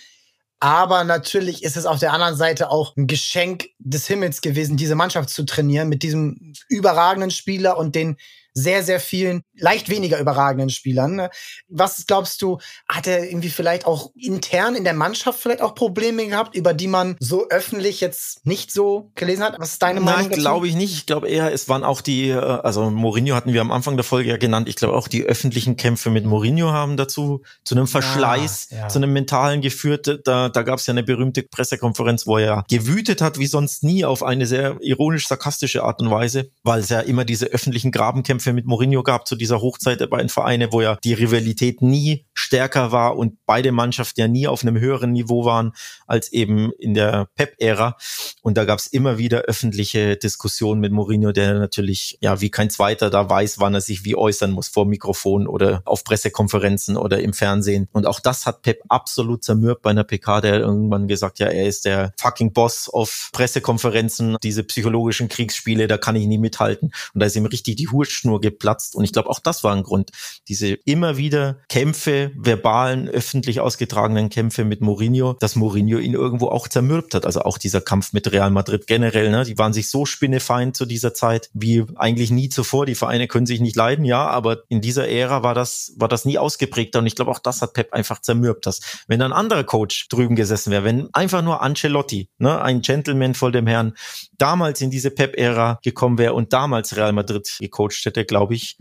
[0.60, 4.94] Aber natürlich ist es auf der anderen Seite auch ein Geschenk des Himmels gewesen, diese
[4.94, 8.18] Mannschaft zu trainieren mit diesem überragenden Spieler und den
[8.54, 11.16] sehr, sehr vielen leicht weniger überragenden Spielern.
[11.16, 11.30] Ne?
[11.68, 16.26] Was glaubst du, hat er irgendwie vielleicht auch intern in der Mannschaft vielleicht auch Probleme
[16.26, 19.56] gehabt, über die man so öffentlich jetzt nicht so gelesen hat?
[19.58, 20.28] Was ist deine Meinung?
[20.28, 20.94] Nein, glaube ich nicht.
[20.94, 24.04] Ich glaube eher, es waren auch die, äh, also Mourinho hatten wir am Anfang der
[24.04, 24.68] Folge ja genannt.
[24.68, 28.88] Ich glaube auch die öffentlichen Kämpfe mit Mourinho haben dazu zu einem Verschleiß, ja, ja.
[28.88, 30.20] zu einem mentalen geführt.
[30.24, 34.04] Da, da gab es ja eine berühmte Pressekonferenz, wo er gewütet hat wie sonst nie
[34.04, 38.54] auf eine sehr ironisch-sarkastische Art und Weise, weil es ja immer diese öffentlichen Grabenkämpfe Kämpfe
[38.54, 42.90] mit Mourinho gehabt zu dieser Hochzeit der beiden Vereine, wo ja die Rivalität nie stärker
[42.90, 45.72] war und beide Mannschaften ja nie auf einem höheren Niveau waren
[46.06, 47.96] als eben in der Pep-Ära.
[48.40, 52.70] Und da gab es immer wieder öffentliche Diskussionen mit Mourinho, der natürlich ja wie kein
[52.70, 57.20] zweiter da weiß, wann er sich wie äußern muss vor Mikrofon oder auf Pressekonferenzen oder
[57.20, 57.88] im Fernsehen.
[57.92, 61.66] Und auch das hat Pep absolut zermürbt bei einer PK, der irgendwann gesagt, ja, er
[61.66, 66.90] ist der fucking Boss auf Pressekonferenzen, diese psychologischen Kriegsspiele, da kann ich nie mithalten.
[67.12, 67.90] Und da ist ihm richtig die
[68.30, 68.94] Hurschnur geplatzt.
[68.94, 70.10] Und ich glaube, auch das war ein Grund.
[70.48, 76.68] Diese immer wieder Kämpfe, verbalen, öffentlich ausgetragenen Kämpfe mit Mourinho, dass Mourinho ihn irgendwo auch
[76.68, 77.26] zermürbt hat.
[77.26, 79.44] Also auch dieser Kampf mit Real Madrid generell, ne?
[79.44, 82.86] Die waren sich so spinnefeind zu dieser Zeit wie eigentlich nie zuvor.
[82.86, 86.24] Die Vereine können sich nicht leiden, ja, aber in dieser Ära war das, war das
[86.24, 87.00] nie ausgeprägter.
[87.00, 88.66] Und ich glaube, auch das hat Pep einfach zermürbt.
[88.66, 93.34] Dass, wenn ein anderer Coach drüben gesessen wäre, wenn einfach nur Ancelotti, ne, ein Gentleman
[93.34, 93.94] voll dem Herrn,
[94.38, 98.76] damals in diese Pep-Ära gekommen wäre und damals Real Madrid gecoacht hätte, glaube ich,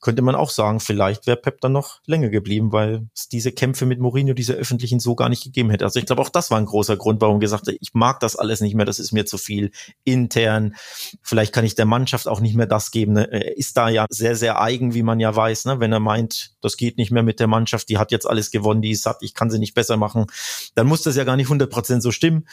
[0.00, 3.86] könnte man auch sagen, vielleicht wäre Pep dann noch länger geblieben, weil es diese Kämpfe
[3.86, 5.84] mit Mourinho, diese öffentlichen so gar nicht gegeben hätte.
[5.84, 8.36] Also ich glaube, auch das war ein großer Grund, warum gesagt hat, ich mag das
[8.36, 9.70] alles nicht mehr, das ist mir zu viel
[10.04, 10.74] intern.
[11.22, 13.14] Vielleicht kann ich der Mannschaft auch nicht mehr das geben.
[13.14, 13.30] Ne?
[13.30, 15.80] Er ist da ja sehr, sehr eigen, wie man ja weiß, ne?
[15.80, 18.82] wenn er meint, das geht nicht mehr mit der Mannschaft, die hat jetzt alles gewonnen,
[18.82, 20.26] die ist satt, ich kann sie nicht besser machen,
[20.74, 22.46] dann muss das ja gar nicht 100% so stimmen.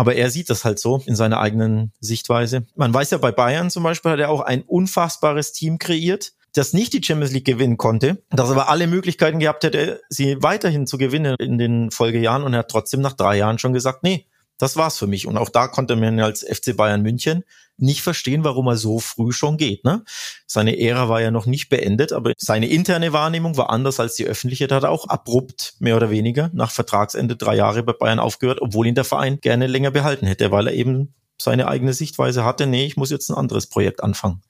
[0.00, 2.64] Aber er sieht das halt so in seiner eigenen Sichtweise.
[2.74, 6.72] Man weiß ja, bei Bayern zum Beispiel hat er auch ein unfassbares Team kreiert, das
[6.72, 10.96] nicht die Champions League gewinnen konnte, das aber alle Möglichkeiten gehabt hätte, sie weiterhin zu
[10.96, 14.24] gewinnen in den Folgejahren und er hat trotzdem nach drei Jahren schon gesagt, nee,
[14.60, 15.26] das war's für mich.
[15.26, 17.44] Und auch da konnte man als FC Bayern München
[17.78, 19.84] nicht verstehen, warum er so früh schon geht.
[19.84, 20.04] Ne?
[20.46, 24.26] Seine Ära war ja noch nicht beendet, aber seine interne Wahrnehmung war anders als die
[24.26, 24.66] öffentliche.
[24.66, 28.60] Da hat er auch abrupt, mehr oder weniger, nach Vertragsende drei Jahre bei Bayern aufgehört,
[28.60, 32.66] obwohl ihn der Verein gerne länger behalten hätte, weil er eben seine eigene Sichtweise hatte.
[32.66, 34.42] Nee, ich muss jetzt ein anderes Projekt anfangen.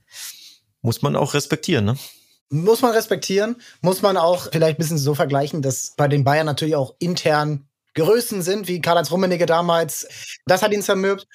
[0.83, 1.97] Muss man auch respektieren, ne?
[2.53, 6.47] Muss man respektieren, muss man auch vielleicht ein bisschen so vergleichen, dass bei den Bayern
[6.47, 7.69] natürlich auch intern
[8.01, 10.09] Größen sind, wie Karl-Heinz Rummenigge damals.
[10.46, 11.26] Das hat ihn zermürbt.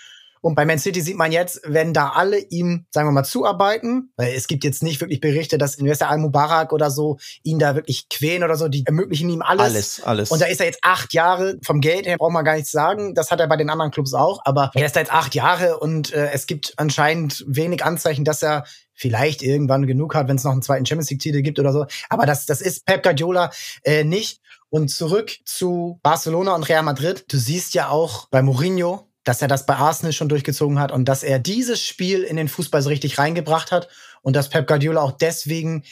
[0.46, 4.14] Und bei Man City sieht man jetzt, wenn da alle ihm, sagen wir mal, zuarbeiten,
[4.16, 8.10] weil es gibt jetzt nicht wirklich Berichte, dass Investor Al-Mubarak oder so ihn da wirklich
[8.10, 9.64] quälen oder so, die ermöglichen ihm alles.
[9.64, 10.32] Alles, alles.
[10.32, 13.16] Und da ist er jetzt acht Jahre, vom Geld her braucht man gar nichts sagen,
[13.16, 15.80] das hat er bei den anderen Clubs auch, aber er ist da jetzt acht Jahre
[15.80, 18.66] und äh, es gibt anscheinend wenig Anzeichen, dass er
[18.96, 21.86] vielleicht irgendwann genug hat, wenn es noch einen zweiten Champions League-Titel gibt oder so.
[22.10, 23.52] Aber das, das ist Pep Guardiola
[23.84, 24.42] äh, nicht.
[24.70, 27.26] Und zurück zu Barcelona und Real Madrid.
[27.30, 31.06] Du siehst ja auch bei Mourinho, dass er das bei Arsenal schon durchgezogen hat und
[31.06, 33.90] dass er dieses Spiel in den Fußball so richtig reingebracht hat
[34.22, 35.84] und dass Pep Guardiola auch deswegen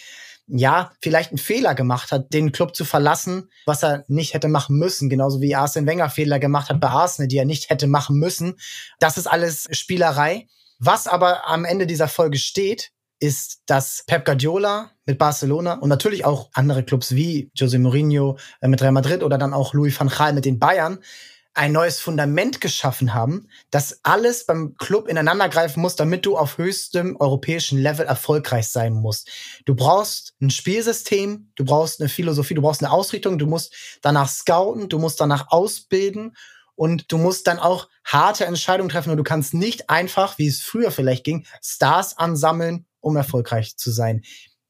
[0.48, 4.78] ja, vielleicht einen Fehler gemacht hat, den Club zu verlassen, was er nicht hätte machen
[4.78, 8.18] müssen, genauso wie Arsene Wenger Fehler gemacht hat bei Arsenal, die er nicht hätte machen
[8.18, 8.56] müssen.
[9.00, 10.48] Das ist alles Spielerei.
[10.80, 12.92] Was aber am Ende dieser Folge steht,
[13.24, 18.68] ist, dass Pep Guardiola mit Barcelona und natürlich auch andere Clubs wie Jose Mourinho äh,
[18.68, 21.00] mit Real Madrid oder dann auch Louis van Gaal mit den Bayern
[21.54, 27.16] ein neues Fundament geschaffen haben, dass alles beim Club ineinandergreifen muss, damit du auf höchstem
[27.16, 29.30] europäischen Level erfolgreich sein musst.
[29.64, 34.28] Du brauchst ein Spielsystem, du brauchst eine Philosophie, du brauchst eine Ausrichtung, du musst danach
[34.28, 36.36] scouten, du musst danach ausbilden
[36.76, 40.62] und du musst dann auch harte Entscheidungen treffen und du kannst nicht einfach, wie es
[40.62, 44.22] früher vielleicht ging, Stars ansammeln um erfolgreich zu sein.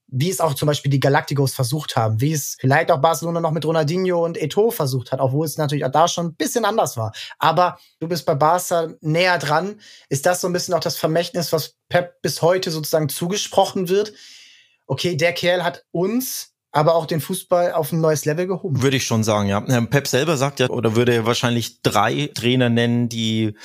[0.08, 3.52] Wie es auch zum Beispiel die Galacticos versucht haben, wie es vielleicht auch Barcelona noch
[3.52, 6.98] mit Ronaldinho und Eto versucht hat, obwohl es natürlich auch da schon ein bisschen anders
[6.98, 7.14] war.
[7.40, 9.80] Aber du bist bei Barca näher dran.
[10.10, 14.14] Ist das so ein bisschen auch das Vermächtnis, was Pep bis heute sozusagen zugesprochen wird?
[14.86, 18.82] Okay, der Kerl hat uns aber auch den Fußball auf ein neues Level gehoben.
[18.82, 19.62] Würde ich schon sagen, ja.
[19.62, 23.56] Pep selber sagt ja, oder würde wahrscheinlich drei Trainer nennen, die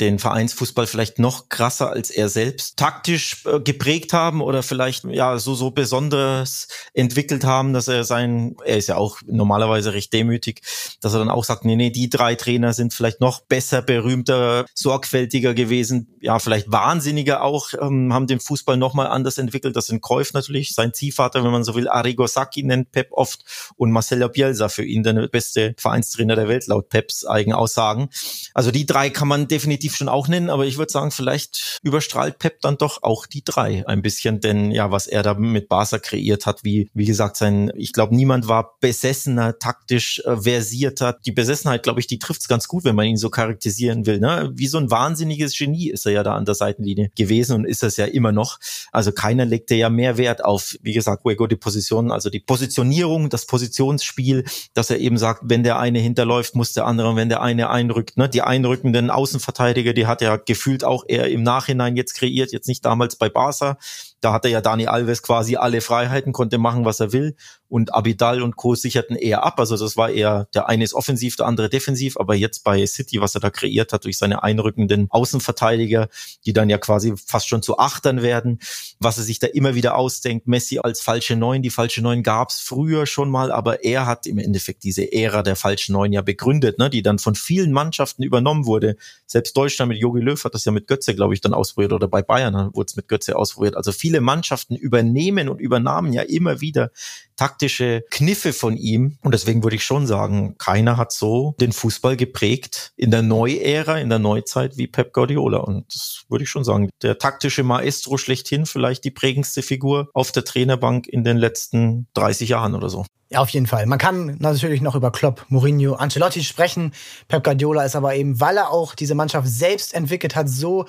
[0.00, 5.38] den Vereinsfußball vielleicht noch krasser als er selbst taktisch äh, geprägt haben oder vielleicht ja
[5.38, 10.62] so so besonders entwickelt haben, dass er sein, er ist ja auch normalerweise recht demütig,
[11.00, 14.66] dass er dann auch sagt, nee, nee, die drei Trainer sind vielleicht noch besser, berühmter,
[14.74, 19.76] sorgfältiger gewesen, ja, vielleicht wahnsinniger auch, ähm, haben den Fußball nochmal anders entwickelt.
[19.76, 23.44] Das sind Kreuf natürlich, sein Ziehvater, wenn man so will, Arrigo Sacchi nennt Pep oft
[23.76, 28.08] und Marcelo Bielsa für ihn der beste Vereinstrainer der Welt laut Peps Eigenaussagen.
[28.54, 31.80] Also die drei kann man definitiv definitiv schon auch nennen, aber ich würde sagen, vielleicht
[31.82, 35.68] überstrahlt Pep dann doch auch die drei ein bisschen, denn ja, was er da mit
[35.68, 41.16] Barca kreiert hat, wie, wie gesagt, sein, ich glaube, niemand war besessener, taktisch äh, versierter.
[41.24, 44.20] Die Besessenheit, glaube ich, die trifft es ganz gut, wenn man ihn so charakterisieren will.
[44.20, 44.50] Ne?
[44.54, 47.82] Wie so ein wahnsinniges Genie ist er ja da an der Seitenlinie gewesen und ist
[47.82, 48.58] das ja immer noch.
[48.92, 53.30] Also keiner legte ja mehr Wert auf, wie gesagt, Huego die Position, also die Positionierung,
[53.30, 57.42] das Positionsspiel, dass er eben sagt, wenn der eine hinterläuft, muss der andere, wenn der
[57.42, 58.28] eine einrückt, ne?
[58.28, 62.68] die einrückenden Außenverteidiger Innenverteidiger, die hat er gefühlt auch eher im Nachhinein jetzt kreiert, jetzt
[62.68, 63.78] nicht damals bei Barca.
[64.20, 67.36] Da hatte ja Dani Alves quasi alle Freiheiten, konnte machen, was er will.
[67.68, 68.74] Und Abidal und Co.
[68.74, 69.60] sicherten eher ab.
[69.60, 72.16] Also das war eher, der eine ist offensiv, der andere defensiv.
[72.16, 76.08] Aber jetzt bei City, was er da kreiert hat durch seine einrückenden Außenverteidiger,
[76.46, 78.58] die dann ja quasi fast schon zu Achtern werden,
[78.98, 80.48] was er sich da immer wieder ausdenkt.
[80.48, 81.62] Messi als falsche Neun.
[81.62, 85.56] Die falsche Neun gab's früher schon mal, aber er hat im Endeffekt diese Ära der
[85.56, 88.96] falschen Neun ja begründet, ne, die dann von vielen Mannschaften übernommen wurde.
[89.26, 92.08] Selbst Deutschland mit Jogi Löw hat das ja mit Götze, glaube ich, dann ausprobiert oder
[92.08, 93.76] bei Bayern wurde es mit Götze ausprobiert.
[93.76, 96.90] Also viele Mannschaften übernehmen und übernahmen ja immer wieder
[97.38, 99.16] taktische Kniffe von ihm.
[99.22, 103.98] Und deswegen würde ich schon sagen, keiner hat so den Fußball geprägt in der Neuära,
[103.98, 105.58] in der Neuzeit wie Pep Guardiola.
[105.58, 106.90] Und das würde ich schon sagen.
[107.02, 112.50] Der taktische Maestro schlechthin, vielleicht die prägendste Figur auf der Trainerbank in den letzten 30
[112.50, 113.06] Jahren oder so.
[113.30, 113.84] Ja, auf jeden Fall.
[113.84, 116.92] Man kann natürlich noch über Klopp, Mourinho, Ancelotti sprechen.
[117.28, 120.86] Pep Guardiola ist aber eben, weil er auch diese Mannschaft selbst entwickelt hat, so,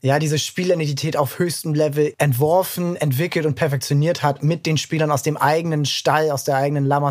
[0.00, 5.22] ja, diese Spielidentität auf höchstem Level entworfen, entwickelt und perfektioniert hat mit den Spielern aus
[5.22, 7.02] dem eigenen Stall, aus der eigenen La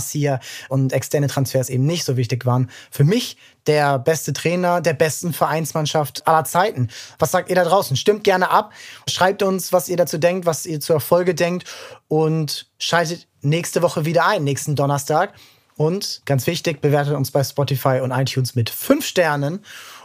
[0.69, 2.69] und externe Transfers eben nicht so wichtig waren.
[2.89, 6.89] Für mich der beste Trainer der besten Vereinsmannschaft aller Zeiten.
[7.19, 7.95] Was sagt ihr da draußen?
[7.95, 8.71] Stimmt gerne ab.
[9.07, 11.65] Schreibt uns, was ihr dazu denkt, was ihr zur Erfolge denkt
[12.07, 15.34] und schaltet nächste Woche wieder ein, nächsten Donnerstag.
[15.75, 19.63] Und ganz wichtig, bewertet uns bei Spotify und iTunes mit fünf Sternen.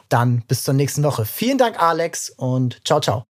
[0.09, 1.25] Dann bis zur nächsten Woche.
[1.25, 3.27] Vielen Dank, Alex, und ciao, ciao.